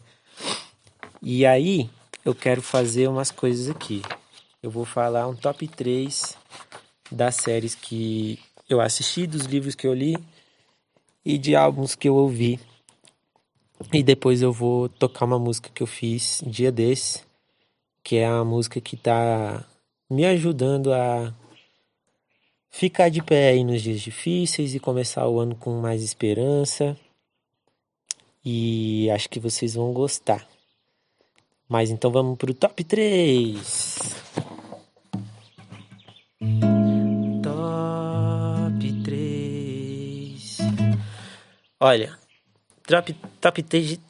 E 1.23 1.47
aí, 1.47 1.89
eu 2.25 2.35
quero 2.35 2.61
fazer 2.61 3.09
umas 3.09 3.31
coisas 3.31 3.69
aqui. 3.71 4.03
Eu 4.63 4.71
vou 4.71 4.85
falar 4.85 5.27
um 5.27 5.35
top 5.35 5.67
3 5.67 6.37
das 7.11 7.37
séries 7.37 7.75
que 7.75 8.39
eu 8.69 8.81
assisti, 8.81 9.27
dos 9.27 9.47
livros 9.47 9.75
que 9.75 9.87
eu 9.87 9.95
li 9.95 10.17
e 11.25 11.39
de 11.39 11.57
álbuns 11.57 11.95
que 11.95 12.09
eu 12.09 12.15
ouvi. 12.15 12.61
E 13.93 14.03
depois 14.03 14.43
eu 14.43 14.53
vou 14.53 14.89
tocar 14.89 15.25
uma 15.25 15.39
música 15.39 15.71
que 15.73 15.83
eu 15.83 15.87
fiz 15.87 16.43
um 16.43 16.51
dia 16.51 16.71
desse, 16.71 17.28
que 18.09 18.17
é 18.17 18.25
a 18.25 18.43
música 18.43 18.81
que 18.81 18.97
tá 18.97 19.63
me 20.09 20.25
ajudando 20.25 20.95
a 20.95 21.31
ficar 22.71 23.11
de 23.11 23.23
pé 23.23 23.51
aí 23.51 23.63
nos 23.63 23.83
dias 23.83 24.01
difíceis 24.01 24.75
e 24.75 24.81
começar 24.81 25.29
o 25.29 25.39
ano 25.39 25.55
com 25.55 25.79
mais 25.79 26.03
esperança. 26.03 26.97
E 28.43 29.11
acho 29.11 29.29
que 29.29 29.39
vocês 29.39 29.75
vão 29.75 29.93
gostar. 29.93 30.49
Mas 31.69 31.91
então 31.91 32.11
vamos 32.11 32.39
pro 32.39 32.55
top 32.55 32.83
3. 32.83 33.99
Olha, 41.79 42.19
top, 42.87 43.13
top 43.39 43.63
3 43.63 43.87
de. 43.87 44.01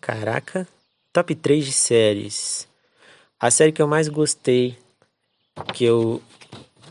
Caraca, 0.00 0.66
Top 1.12 1.32
3 1.32 1.66
de 1.66 1.72
séries. 1.72 2.66
A 3.38 3.50
série 3.50 3.72
que 3.72 3.82
eu 3.82 3.86
mais 3.86 4.08
gostei, 4.08 4.76
que 5.72 5.84
eu, 5.84 6.22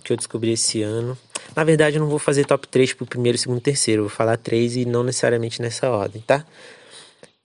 que 0.03 0.13
eu 0.13 0.17
descobri 0.17 0.51
esse 0.51 0.81
ano. 0.81 1.17
Na 1.55 1.63
verdade, 1.63 1.97
eu 1.97 2.01
não 2.01 2.09
vou 2.09 2.19
fazer 2.19 2.45
top 2.45 2.67
3 2.67 2.93
pro 2.93 3.05
primeiro, 3.05 3.37
segundo 3.37 3.61
terceiro. 3.61 4.03
Vou 4.03 4.09
falar 4.09 4.37
três 4.37 4.75
e 4.75 4.85
não 4.85 5.03
necessariamente 5.03 5.61
nessa 5.61 5.89
ordem, 5.89 6.21
tá? 6.21 6.45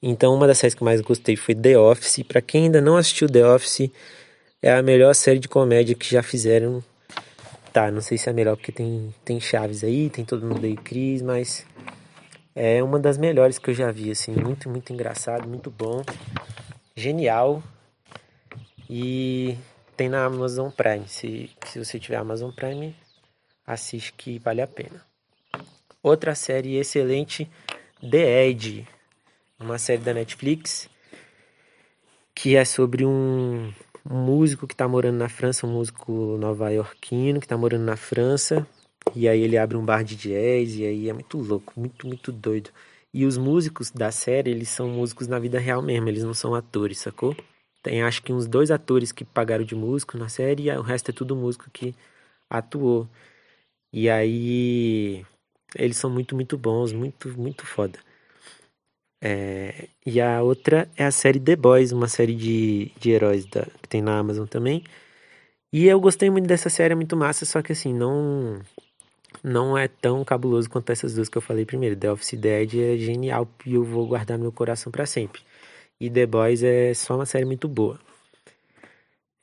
Então, 0.02 0.34
uma 0.34 0.46
das 0.46 0.58
séries 0.58 0.74
que 0.74 0.82
eu 0.82 0.84
mais 0.84 1.00
gostei 1.00 1.36
foi 1.36 1.54
The 1.54 1.78
Office. 1.78 2.22
Para 2.22 2.40
quem 2.40 2.64
ainda 2.64 2.80
não 2.80 2.96
assistiu 2.96 3.28
The 3.28 3.46
Office, 3.46 3.90
é 4.62 4.72
a 4.72 4.82
melhor 4.82 5.14
série 5.14 5.38
de 5.38 5.48
comédia 5.48 5.94
que 5.94 6.08
já 6.08 6.22
fizeram. 6.22 6.82
Tá, 7.72 7.90
não 7.90 8.00
sei 8.00 8.16
se 8.16 8.28
é 8.28 8.32
melhor 8.32 8.56
porque 8.56 8.72
tem, 8.72 9.14
tem 9.24 9.40
Chaves 9.40 9.84
aí, 9.84 10.08
tem 10.08 10.24
todo 10.24 10.46
mundo 10.46 10.64
aí, 10.64 10.76
Cris, 10.76 11.20
mas 11.20 11.66
é 12.54 12.82
uma 12.82 12.98
das 12.98 13.18
melhores 13.18 13.58
que 13.58 13.70
eu 13.70 13.74
já 13.74 13.92
vi, 13.92 14.10
assim. 14.10 14.32
Muito, 14.32 14.68
muito 14.68 14.92
engraçado, 14.92 15.46
muito 15.46 15.70
bom. 15.70 16.02
Genial. 16.96 17.62
E 18.88 19.56
tem 19.96 20.08
na 20.08 20.24
Amazon 20.24 20.70
Prime. 20.70 21.08
Se, 21.08 21.50
se 21.66 21.78
você 21.78 21.98
tiver 21.98 22.16
Amazon 22.16 22.50
Prime, 22.50 22.94
assiste 23.66 24.12
que 24.12 24.38
vale 24.38 24.62
a 24.62 24.66
pena. 24.66 25.04
Outra 26.02 26.34
série 26.34 26.76
excelente, 26.76 27.50
The 28.00 28.46
Edge 28.46 28.86
uma 29.58 29.78
série 29.78 30.00
da 30.00 30.14
Netflix 30.14 30.88
que 32.34 32.54
é 32.54 32.64
sobre 32.64 33.04
um, 33.04 33.72
músico 34.08 34.66
que 34.66 34.74
está 34.74 34.86
morando 34.86 35.16
na 35.16 35.28
França, 35.28 35.66
um 35.66 35.72
músico 35.72 36.36
nova-iorquino 36.38 37.40
que 37.40 37.46
está 37.46 37.56
morando 37.56 37.84
na 37.84 37.96
França 37.96 38.66
e 39.16 39.28
aí 39.28 39.40
ele 39.40 39.58
abre 39.58 39.76
um 39.76 39.84
bar 39.84 40.04
de 40.04 40.14
jazz 40.14 40.76
e 40.76 40.84
aí 40.84 41.08
é 41.08 41.12
muito 41.12 41.38
louco, 41.38 41.72
muito, 41.76 42.06
muito 42.06 42.30
doido. 42.30 42.70
E 43.12 43.24
os 43.24 43.36
músicos 43.36 43.90
da 43.90 44.12
série, 44.12 44.50
eles 44.50 44.68
são 44.68 44.88
músicos 44.88 45.26
na 45.26 45.38
vida 45.38 45.58
real 45.58 45.82
mesmo, 45.82 46.08
eles 46.08 46.22
não 46.22 46.34
são 46.34 46.54
atores, 46.54 46.98
sacou? 46.98 47.34
Tem 47.88 48.02
acho 48.02 48.22
que 48.22 48.34
uns 48.34 48.46
dois 48.46 48.70
atores 48.70 49.12
que 49.12 49.24
pagaram 49.24 49.64
de 49.64 49.74
músico 49.74 50.18
na 50.18 50.28
série 50.28 50.64
e 50.64 50.70
o 50.76 50.82
resto 50.82 51.10
é 51.10 51.14
tudo 51.14 51.34
músico 51.34 51.70
que 51.72 51.94
atuou. 52.50 53.08
E 53.90 54.10
aí 54.10 55.24
eles 55.74 55.96
são 55.96 56.10
muito, 56.10 56.34
muito 56.34 56.58
bons, 56.58 56.92
muito, 56.92 57.30
muito 57.38 57.64
foda. 57.64 57.98
É, 59.22 59.88
e 60.04 60.20
a 60.20 60.42
outra 60.42 60.86
é 60.98 61.06
a 61.06 61.10
série 61.10 61.40
The 61.40 61.56
Boys, 61.56 61.90
uma 61.90 62.08
série 62.08 62.34
de, 62.34 62.92
de 63.00 63.10
heróis 63.10 63.46
da, 63.46 63.64
que 63.64 63.88
tem 63.88 64.02
na 64.02 64.18
Amazon 64.18 64.46
também. 64.46 64.84
E 65.72 65.86
eu 65.86 65.98
gostei 65.98 66.28
muito 66.28 66.46
dessa 66.46 66.68
série, 66.68 66.92
é 66.92 66.94
muito 66.94 67.16
massa, 67.16 67.46
só 67.46 67.62
que 67.62 67.72
assim, 67.72 67.94
não 67.94 68.60
não 69.42 69.78
é 69.78 69.88
tão 69.88 70.22
cabuloso 70.26 70.68
quanto 70.68 70.90
essas 70.90 71.14
duas 71.14 71.30
que 71.30 71.38
eu 71.38 71.42
falei 71.42 71.64
primeiro. 71.64 71.96
The 71.96 72.12
Office 72.12 72.38
Dead 72.38 72.74
é 72.74 72.98
genial 72.98 73.48
e 73.64 73.74
eu 73.74 73.84
vou 73.84 74.06
guardar 74.06 74.38
meu 74.38 74.52
coração 74.52 74.92
para 74.92 75.06
sempre. 75.06 75.40
E 76.00 76.08
The 76.10 76.26
Boys 76.26 76.62
é 76.62 76.94
só 76.94 77.16
uma 77.16 77.26
série 77.26 77.44
muito 77.44 77.68
boa. 77.68 77.98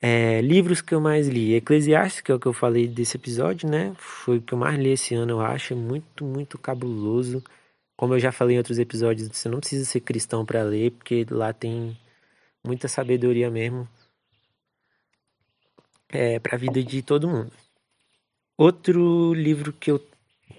É, 0.00 0.40
livros 0.40 0.80
que 0.80 0.94
eu 0.94 1.00
mais 1.00 1.28
li, 1.28 1.54
Eclesiastes, 1.54 2.20
que 2.20 2.30
é 2.30 2.34
o 2.34 2.40
que 2.40 2.46
eu 2.46 2.52
falei 2.52 2.86
desse 2.86 3.16
episódio, 3.16 3.68
né? 3.68 3.94
Foi 3.98 4.38
o 4.38 4.42
que 4.42 4.52
eu 4.52 4.58
mais 4.58 4.78
li 4.78 4.90
esse 4.90 5.14
ano, 5.14 5.32
eu 5.32 5.40
acho. 5.40 5.72
É 5.72 5.76
muito, 5.76 6.24
muito 6.24 6.58
cabuloso. 6.58 7.42
Como 7.96 8.14
eu 8.14 8.20
já 8.20 8.30
falei 8.30 8.56
em 8.56 8.58
outros 8.58 8.78
episódios, 8.78 9.28
você 9.28 9.48
não 9.48 9.58
precisa 9.58 9.84
ser 9.84 10.00
cristão 10.00 10.44
para 10.44 10.62
ler, 10.62 10.92
porque 10.92 11.26
lá 11.30 11.52
tem 11.52 11.96
muita 12.64 12.88
sabedoria 12.88 13.50
mesmo 13.50 13.88
é, 16.08 16.38
para 16.38 16.56
a 16.56 16.58
vida 16.58 16.82
de 16.82 17.02
todo 17.02 17.28
mundo. 17.28 17.52
Outro 18.56 19.34
livro 19.34 19.72
que 19.72 19.90
eu 19.90 20.00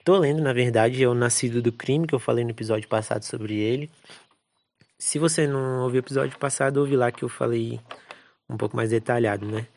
tô 0.04 0.18
lendo, 0.18 0.42
na 0.42 0.54
verdade, 0.54 1.04
é 1.04 1.08
O 1.08 1.14
Nascido 1.14 1.62
do 1.62 1.72
Crime, 1.72 2.08
que 2.08 2.16
eu 2.16 2.20
falei 2.20 2.44
no 2.44 2.52
episódio 2.52 2.88
passado 2.88 3.24
sobre 3.24 3.56
ele. 3.56 3.90
Se 5.00 5.20
você 5.20 5.46
não 5.46 5.84
ouviu 5.84 6.02
o 6.02 6.04
episódio 6.04 6.40
passado, 6.40 6.78
ouvi 6.78 6.96
lá 6.96 7.12
que 7.12 7.24
eu 7.24 7.30
falei 7.30 7.80
um 8.50 8.58
pouco 8.58 8.76
mais 8.76 8.90
detalhado, 8.90 9.46
né? 9.46 9.68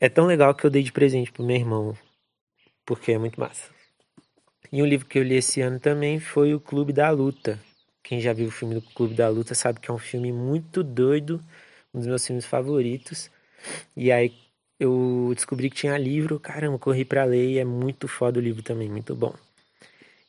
É 0.00 0.08
tão 0.08 0.26
legal 0.26 0.52
que 0.52 0.66
eu 0.66 0.70
dei 0.70 0.82
de 0.82 0.90
presente 0.90 1.30
pro 1.30 1.44
meu 1.44 1.54
irmão, 1.54 1.96
porque 2.84 3.12
é 3.12 3.18
muito 3.18 3.38
massa. 3.38 3.72
E 4.72 4.82
um 4.82 4.86
livro 4.86 5.06
que 5.06 5.16
eu 5.16 5.22
li 5.22 5.36
esse 5.36 5.60
ano 5.60 5.78
também 5.78 6.18
foi 6.18 6.52
O 6.54 6.60
Clube 6.60 6.92
da 6.92 7.08
Luta. 7.10 7.60
Quem 8.02 8.20
já 8.20 8.32
viu 8.32 8.48
o 8.48 8.50
filme 8.50 8.74
do 8.74 8.82
Clube 8.82 9.14
da 9.14 9.28
Luta 9.28 9.54
sabe 9.54 9.78
que 9.78 9.88
é 9.88 9.94
um 9.94 9.98
filme 9.98 10.32
muito 10.32 10.82
doido, 10.82 11.40
um 11.94 11.98
dos 11.98 12.08
meus 12.08 12.26
filmes 12.26 12.44
favoritos. 12.44 13.30
E 13.96 14.10
aí 14.10 14.34
eu 14.80 15.30
descobri 15.36 15.70
que 15.70 15.76
tinha 15.76 15.96
livro, 15.96 16.40
caramba, 16.40 16.80
corri 16.80 17.04
para 17.04 17.24
ler 17.24 17.50
e 17.50 17.58
é 17.58 17.64
muito 17.64 18.08
foda 18.08 18.40
o 18.40 18.42
livro 18.42 18.62
também, 18.62 18.88
muito 18.90 19.14
bom. 19.14 19.32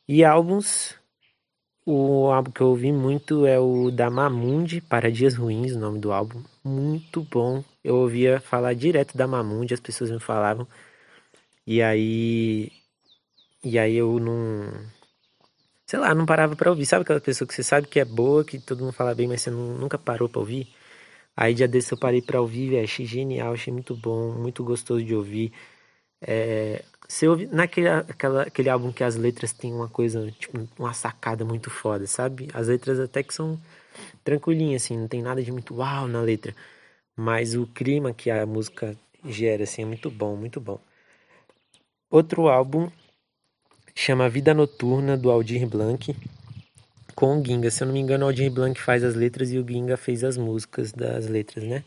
E 0.08 0.24
álbuns, 0.24 0.96
o 1.86 2.32
álbum 2.32 2.52
que 2.52 2.62
eu 2.62 2.68
ouvi 2.68 2.92
muito 2.92 3.46
é 3.46 3.60
o 3.60 3.92
da 3.92 4.10
Mamundi, 4.10 4.82
Para 4.82 5.12
Dias 5.12 5.36
Ruins, 5.36 5.74
o 5.74 5.80
nome 5.80 6.00
do 6.00 6.12
álbum. 6.12 6.44
Muito 6.64 7.22
bom. 7.24 7.64
Eu 7.84 7.98
ouvia 7.98 8.40
falar 8.42 8.74
direto 8.74 9.18
da 9.18 9.28
Mamundi, 9.28 9.74
as 9.74 9.80
pessoas 9.80 10.12
me 10.12 10.20
falavam. 10.20 10.68
E 11.68 11.82
aí 11.82 12.72
e 13.64 13.80
aí 13.80 13.96
eu 13.96 14.20
não. 14.20 14.70
Sei 15.88 16.00
lá, 16.00 16.14
não 16.14 16.26
parava 16.26 16.56
para 16.56 16.70
ouvir. 16.70 16.86
Sabe 16.86 17.04
aquela 17.04 17.20
pessoa 17.20 17.48
que 17.48 17.54
você 17.54 17.64
sabe 17.64 17.88
que 17.88 18.00
é 18.00 18.06
boa, 18.06 18.44
que 18.46 18.60
todo 18.60 18.82
mundo 18.82 18.94
fala 18.94 19.16
bem, 19.16 19.28
mas 19.28 19.42
você 19.42 19.50
nunca 19.52 19.98
parou 19.98 20.30
para 20.30 20.40
ouvir? 20.40 20.68
Aí 21.36 21.54
dia 21.54 21.68
desse 21.68 21.94
eu 21.94 21.98
parei 22.00 22.22
pra 22.22 22.42
ouvir, 22.42 22.70
véio, 22.72 22.84
achei 22.84 23.06
genial, 23.06 23.54
achei 23.54 23.74
muito 23.74 23.96
bom, 23.96 24.34
muito 24.34 24.64
gostoso 24.64 25.04
de 25.04 25.16
ouvir. 25.16 25.52
É, 26.22 26.84
você 27.08 27.28
ouve 27.28 27.46
naquele 27.48 27.88
aquela, 27.88 28.44
aquele 28.44 28.70
álbum 28.70 28.92
que 28.92 29.04
as 29.04 29.16
letras 29.16 29.54
têm 29.54 29.74
uma 29.74 29.88
coisa, 29.88 30.32
tipo, 30.32 30.68
uma 30.78 30.94
sacada 30.94 31.46
muito 31.46 31.70
foda, 31.70 32.08
sabe? 32.08 32.48
As 32.54 32.68
letras 32.68 33.00
até 33.00 33.22
que 33.22 33.34
são 33.34 33.60
tranquilinhas, 34.24 34.84
assim, 34.84 34.98
não 34.98 35.08
tem 35.08 35.22
nada 35.22 35.44
de 35.44 35.52
muito 35.52 35.76
uau 35.76 36.08
na 36.08 36.22
letra. 36.22 36.56
Mas 37.16 37.56
o 37.56 37.68
clima 37.68 38.14
que 38.14 38.30
a 38.30 38.46
música 38.46 38.96
gera, 39.26 39.64
assim, 39.64 39.84
é 39.84 39.86
muito 39.86 40.10
bom, 40.10 40.36
muito 40.36 40.60
bom. 40.60 40.80
Outro 42.10 42.48
álbum 42.48 42.90
chama 43.94 44.30
Vida 44.30 44.54
Noturna, 44.54 45.16
do 45.16 45.32
Aldir 45.32 45.68
Blanc, 45.68 46.16
com 47.16 47.40
o 47.40 47.46
Ginga. 47.46 47.72
Se 47.72 47.84
eu 47.84 47.88
não 47.88 47.94
me 47.94 48.00
engano, 48.00 48.26
o 48.26 48.28
Aldir 48.28 48.52
Blanc 48.52 48.80
faz 48.82 49.04
as 49.04 49.16
letras 49.16 49.52
e 49.52 49.58
o 49.58 49.68
Ginga 49.68 49.96
fez 49.96 50.24
as 50.24 50.38
músicas 50.38 50.92
das 50.92 51.28
letras, 51.28 51.64
né? 51.64 51.84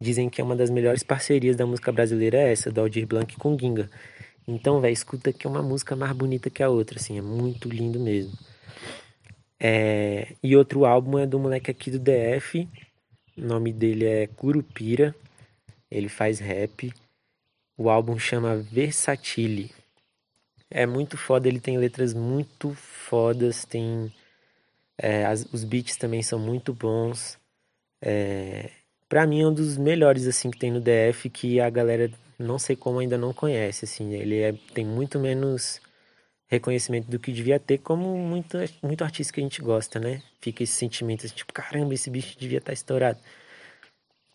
Dizem 0.00 0.28
que 0.28 0.40
é 0.40 0.44
uma 0.44 0.56
das 0.56 0.70
melhores 0.70 1.02
parcerias 1.02 1.56
da 1.56 1.66
música 1.66 1.90
brasileira 1.90 2.38
é 2.38 2.52
essa, 2.52 2.70
do 2.70 2.80
Aldir 2.80 3.06
Blanc 3.06 3.36
com 3.36 3.58
Ginga. 3.58 3.90
Então, 4.46 4.80
velho, 4.80 4.92
escuta 4.92 5.32
que 5.32 5.46
é 5.46 5.50
uma 5.50 5.62
música 5.62 5.96
mais 5.96 6.12
bonita 6.12 6.50
que 6.50 6.62
a 6.62 6.68
outra, 6.68 6.98
assim, 6.98 7.18
é 7.18 7.22
muito 7.22 7.68
lindo 7.68 7.98
mesmo. 7.98 8.32
É... 9.58 10.34
E 10.42 10.56
outro 10.56 10.84
álbum 10.84 11.18
é 11.18 11.26
do 11.26 11.38
moleque 11.38 11.70
aqui 11.70 11.90
do 11.90 11.98
DF, 11.98 12.68
o 13.36 13.40
nome 13.40 13.72
dele 13.72 14.04
é 14.04 14.26
Curupira, 14.26 15.14
ele 15.90 16.08
faz 16.08 16.38
rap. 16.38 16.92
O 17.76 17.90
álbum 17.90 18.18
chama 18.18 18.56
Versatile 18.56 19.70
é 20.70 20.86
muito 20.86 21.16
foda, 21.16 21.48
ele 21.48 21.60
tem 21.60 21.78
letras 21.78 22.12
muito 22.12 22.74
fodas, 22.74 23.64
tem 23.64 24.12
é, 24.98 25.24
as, 25.24 25.44
os 25.52 25.64
beats 25.64 25.96
também 25.96 26.22
são 26.22 26.38
muito 26.38 26.74
bons. 26.74 27.38
É, 28.00 28.70
para 29.08 29.26
mim 29.26 29.42
é 29.42 29.46
um 29.46 29.54
dos 29.54 29.76
melhores 29.76 30.26
assim 30.26 30.50
que 30.50 30.58
tem 30.58 30.70
no 30.70 30.80
DF 30.80 31.30
que 31.30 31.60
a 31.60 31.70
galera 31.70 32.10
não 32.38 32.58
sei 32.58 32.76
como 32.76 32.98
ainda 32.98 33.16
não 33.18 33.32
conhece 33.32 33.84
assim, 33.84 34.12
ele 34.14 34.40
é, 34.40 34.52
tem 34.74 34.84
muito 34.84 35.18
menos 35.18 35.80
reconhecimento 36.48 37.10
do 37.10 37.18
que 37.18 37.32
devia 37.32 37.58
ter, 37.58 37.78
como 37.78 38.16
muito 38.18 38.58
muito 38.82 39.02
artista 39.04 39.32
que 39.32 39.40
a 39.40 39.42
gente 39.42 39.60
gosta, 39.62 39.98
né? 39.98 40.22
Fica 40.40 40.62
esse 40.62 40.72
sentimento 40.74 41.26
assim, 41.26 41.34
tipo, 41.34 41.52
caramba, 41.52 41.94
esse 41.94 42.10
bicho 42.10 42.38
devia 42.38 42.58
estar 42.58 42.68
tá 42.68 42.72
estourado. 42.72 43.18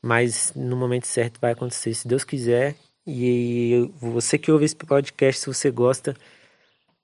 Mas 0.04 0.54
no 0.56 0.76
momento 0.76 1.08
certo 1.08 1.40
vai 1.40 1.52
acontecer, 1.54 1.94
se 1.94 2.08
Deus 2.08 2.24
quiser. 2.24 2.76
E 3.06 3.90
você 4.00 4.38
que 4.38 4.52
ouve 4.52 4.66
esse 4.66 4.76
podcast, 4.76 5.42
se 5.42 5.48
você 5.48 5.72
gosta 5.72 6.16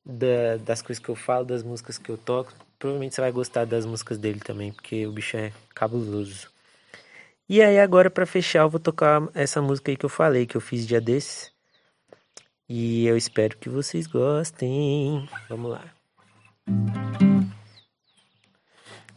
da, 0.06 0.58
das 0.58 0.82
coisas 0.82 1.04
que 1.04 1.10
eu 1.10 1.16
falo, 1.16 1.46
das 1.46 1.64
músicas 1.64 1.98
que 1.98 2.10
eu 2.10 2.18
toco, 2.18 2.54
provavelmente 2.80 3.16
você 3.16 3.22
vai 3.22 3.32
gostar 3.32 3.66
das 3.66 3.86
músicas 3.86 4.18
dele 4.18 4.40
também, 4.40 4.72
porque 4.74 5.06
o 5.08 5.12
bicho 5.12 5.38
é 5.38 5.52
cabuloso. 5.74 6.50
E 7.50 7.62
aí 7.62 7.80
agora 7.80 8.10
para 8.10 8.26
fechar, 8.26 8.64
eu 8.64 8.70
vou 8.70 8.80
tocar 8.80 9.30
essa 9.34 9.62
música 9.62 9.90
aí 9.90 9.96
que 9.96 10.06
eu 10.06 10.10
falei, 10.10 10.46
que 10.46 10.58
eu 10.58 10.62
fiz 10.62 10.86
dia 10.86 11.00
desses. 11.00 11.52
E 12.68 13.06
eu 13.08 13.16
espero 13.16 13.58
que 13.58 13.70
vocês 13.70 14.06
gostem. 14.06 15.30
Vamos 15.48 15.72
lá. 15.72 15.86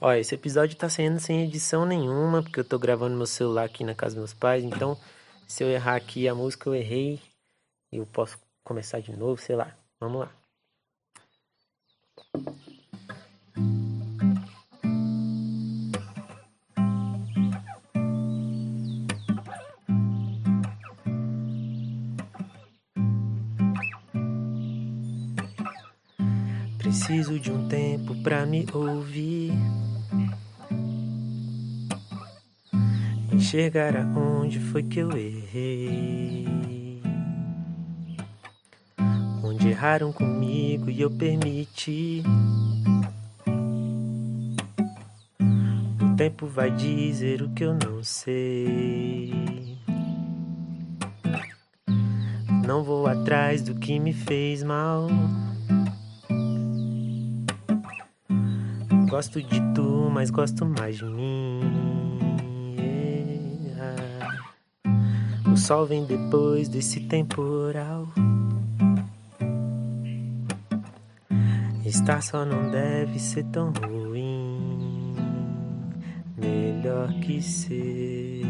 Olha, 0.00 0.20
esse 0.20 0.34
episódio 0.34 0.76
tá 0.76 0.88
saindo 0.88 1.18
sem 1.18 1.42
edição 1.42 1.84
nenhuma, 1.84 2.42
porque 2.42 2.60
eu 2.60 2.64
tô 2.64 2.78
gravando 2.78 3.16
meu 3.16 3.26
celular 3.26 3.64
aqui 3.64 3.82
na 3.82 3.94
casa 3.94 4.14
dos 4.14 4.20
meus 4.20 4.34
pais, 4.34 4.64
então 4.64 4.96
se 5.46 5.64
eu 5.64 5.68
errar 5.68 5.96
aqui 5.96 6.28
a 6.28 6.34
música, 6.34 6.68
eu 6.68 6.74
errei. 6.74 7.20
Eu 7.90 8.06
posso 8.06 8.38
começar 8.62 9.00
de 9.00 9.14
novo, 9.16 9.42
sei 9.42 9.56
lá. 9.56 9.76
Vamos 9.98 10.20
lá. 10.20 10.39
Preciso 27.10 27.40
de 27.40 27.50
um 27.50 27.66
tempo 27.66 28.14
pra 28.22 28.46
me 28.46 28.64
ouvir. 28.72 29.50
enxergar 33.32 33.96
aonde 33.96 34.60
foi 34.60 34.84
que 34.84 35.00
eu 35.00 35.10
errei. 35.16 36.46
Onde 39.42 39.70
erraram 39.70 40.12
comigo 40.12 40.88
e 40.88 41.00
eu 41.00 41.10
permiti. 41.10 42.22
O 46.00 46.16
tempo 46.16 46.46
vai 46.46 46.70
dizer 46.70 47.42
o 47.42 47.50
que 47.50 47.64
eu 47.64 47.74
não 47.74 48.04
sei. 48.04 49.76
Não 52.64 52.84
vou 52.84 53.08
atrás 53.08 53.62
do 53.62 53.74
que 53.74 53.98
me 53.98 54.12
fez 54.12 54.62
mal. 54.62 55.08
Gosto 59.10 59.42
de 59.42 59.60
tu, 59.74 60.08
mas 60.08 60.30
gosto 60.30 60.64
mais 60.64 60.98
de 60.98 61.04
mim. 61.04 61.60
O 65.52 65.56
sol 65.56 65.84
vem 65.84 66.04
depois 66.04 66.68
desse 66.68 67.00
temporal. 67.00 68.06
Estar 71.84 72.22
só 72.22 72.44
não 72.44 72.70
deve 72.70 73.18
ser 73.18 73.42
tão 73.46 73.72
ruim. 73.72 75.16
Melhor 76.36 77.12
que 77.14 77.42
ser 77.42 78.46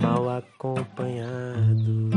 mal 0.00 0.28
acompanhado. 0.30 2.10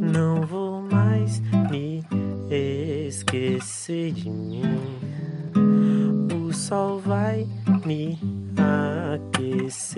Não 0.00 0.46
vou 0.46 0.80
mais 0.82 1.40
me 1.68 2.04
esquecer 2.48 4.12
de 4.12 4.30
mim 4.30 4.77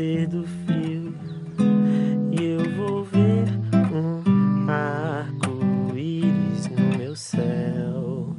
aquecer 0.01 0.27
do 0.29 0.45
frio 0.65 1.15
e 2.33 2.43
eu 2.43 2.71
vou 2.77 3.05
ver 3.05 3.47
um 3.93 4.71
arco-íris 4.71 6.69
no 6.69 6.99
meu 6.99 7.15
céu 7.15 8.35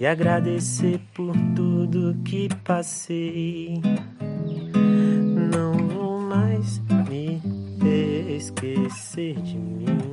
e 0.00 0.06
agradecer 0.06 0.98
por 1.12 1.34
tudo 1.54 2.16
que 2.24 2.48
passei. 2.64 3.80
Não 5.52 5.72
vou 5.88 6.20
mais 6.20 6.80
me 7.08 7.40
esquecer 8.36 9.34
de 9.42 9.58
mim. 9.58 10.03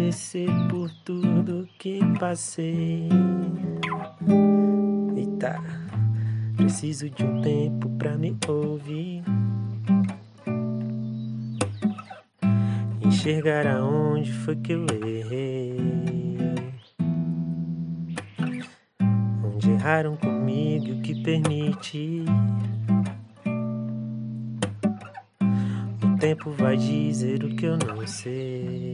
Agradecer 0.00 0.48
por 0.70 0.90
tudo 1.04 1.68
que 1.78 2.00
passei. 2.18 3.08
Eita, 5.14 5.60
preciso 6.56 7.10
de 7.10 7.22
um 7.22 7.42
tempo 7.42 7.90
pra 7.90 8.16
me 8.16 8.34
ouvir. 8.48 9.22
Enxergar 13.02 13.66
aonde 13.66 14.32
foi 14.32 14.56
que 14.56 14.72
eu 14.72 14.86
errei. 15.04 15.76
Onde 19.44 19.70
erraram 19.70 20.16
comigo 20.16 20.94
o 20.94 21.02
que 21.02 21.22
permiti. 21.22 22.24
tempo 26.20 26.50
vai 26.50 26.76
dizer 26.76 27.42
o 27.44 27.56
que 27.56 27.64
eu 27.64 27.78
não 27.78 28.06
sei. 28.06 28.89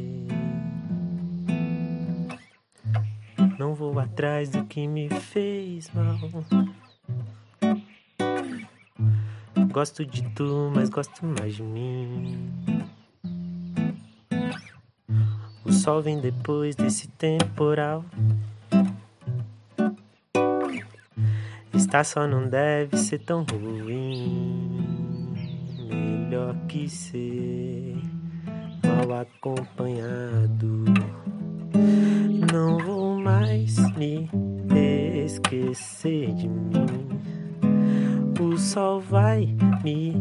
Atrás 3.99 4.49
do 4.51 4.65
que 4.65 4.87
me 4.87 5.09
fez 5.09 5.91
mal. 5.93 6.19
Gosto 9.73 10.05
de 10.07 10.23
tu, 10.31 10.73
mas 10.75 10.89
gosto 10.89 11.25
mais 11.25 11.55
de 11.55 11.63
mim. 11.63 12.39
O 15.65 15.73
sol 15.73 16.01
vem 16.01 16.21
depois 16.21 16.75
desse 16.77 17.09
temporal. 17.09 18.05
Estar 21.75 22.05
só 22.05 22.27
não 22.27 22.49
deve 22.49 22.97
ser 22.97 23.19
tão 23.19 23.45
ruim 23.45 24.87
melhor 25.89 26.55
que 26.69 26.89
ser 26.89 27.97
mal 28.83 29.21
acompanhado. 29.21 30.85
Não 32.53 32.79
vou 32.79 32.96
mais 33.41 33.77
me 33.97 34.29
esquecer 35.25 36.33
de 36.35 36.49
mim. 36.49 36.87
O 38.41 38.57
sol 38.57 39.01
vai 39.01 39.55
me 39.85 40.15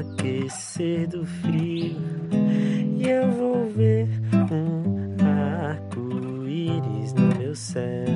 aquecer 0.00 1.08
do 1.08 1.26
frio 1.26 1.96
e 2.96 3.06
eu 3.06 3.30
vou 3.30 3.68
ver 3.68 4.08
um 4.50 5.16
arco-íris 5.68 7.12
no 7.12 7.36
meu 7.38 7.54
céu 7.54 8.06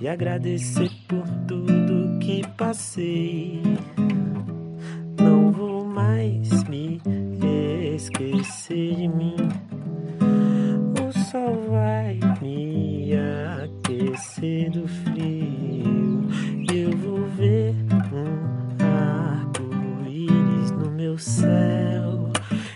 e 0.00 0.06
agradecer 0.08 0.90
por 1.08 1.24
tudo 1.48 2.18
que 2.20 2.46
passei 2.56 3.60
aquecer 14.42 14.70
do 14.70 14.88
frio. 14.88 16.26
Eu 16.74 16.90
vou 16.98 17.24
ver 17.28 17.74
um 18.12 18.76
arco-íris 19.38 20.70
no 20.72 20.90
meu 20.90 21.16
céu 21.16 22.30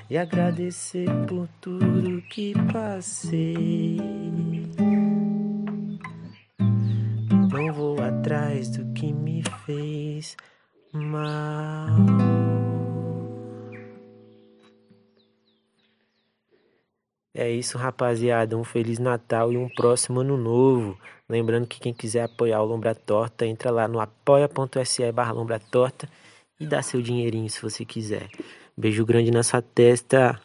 e 0.08 0.16
agradecer 0.16 1.08
por 1.26 1.48
tudo 1.60 2.22
que 2.30 2.54
passei. 2.72 3.98
Não 7.52 7.72
vou 7.72 8.00
atrás 8.00 8.68
do 8.68 8.92
que 8.92 9.12
me 9.12 9.42
fez 9.64 10.36
mal. 10.92 12.65
É 17.38 17.50
isso, 17.50 17.76
rapaziada. 17.76 18.56
Um 18.56 18.64
Feliz 18.64 18.98
Natal 18.98 19.52
e 19.52 19.58
um 19.58 19.68
próximo 19.68 20.20
Ano 20.20 20.38
Novo. 20.38 20.98
Lembrando 21.28 21.66
que 21.66 21.78
quem 21.78 21.92
quiser 21.92 22.24
apoiar 22.24 22.62
o 22.62 22.64
Lombra 22.64 22.94
Torta, 22.94 23.44
entra 23.44 23.70
lá 23.70 23.86
no 23.86 24.00
apoia.se 24.00 25.12
barra 25.12 25.32
Lombra 25.32 25.60
Torta 25.60 26.08
e 26.58 26.66
dá 26.66 26.80
seu 26.80 27.02
dinheirinho 27.02 27.50
se 27.50 27.60
você 27.60 27.84
quiser. 27.84 28.30
Beijo 28.74 29.04
grande 29.04 29.30
na 29.30 29.42
sua 29.42 29.60
testa. 29.60 30.40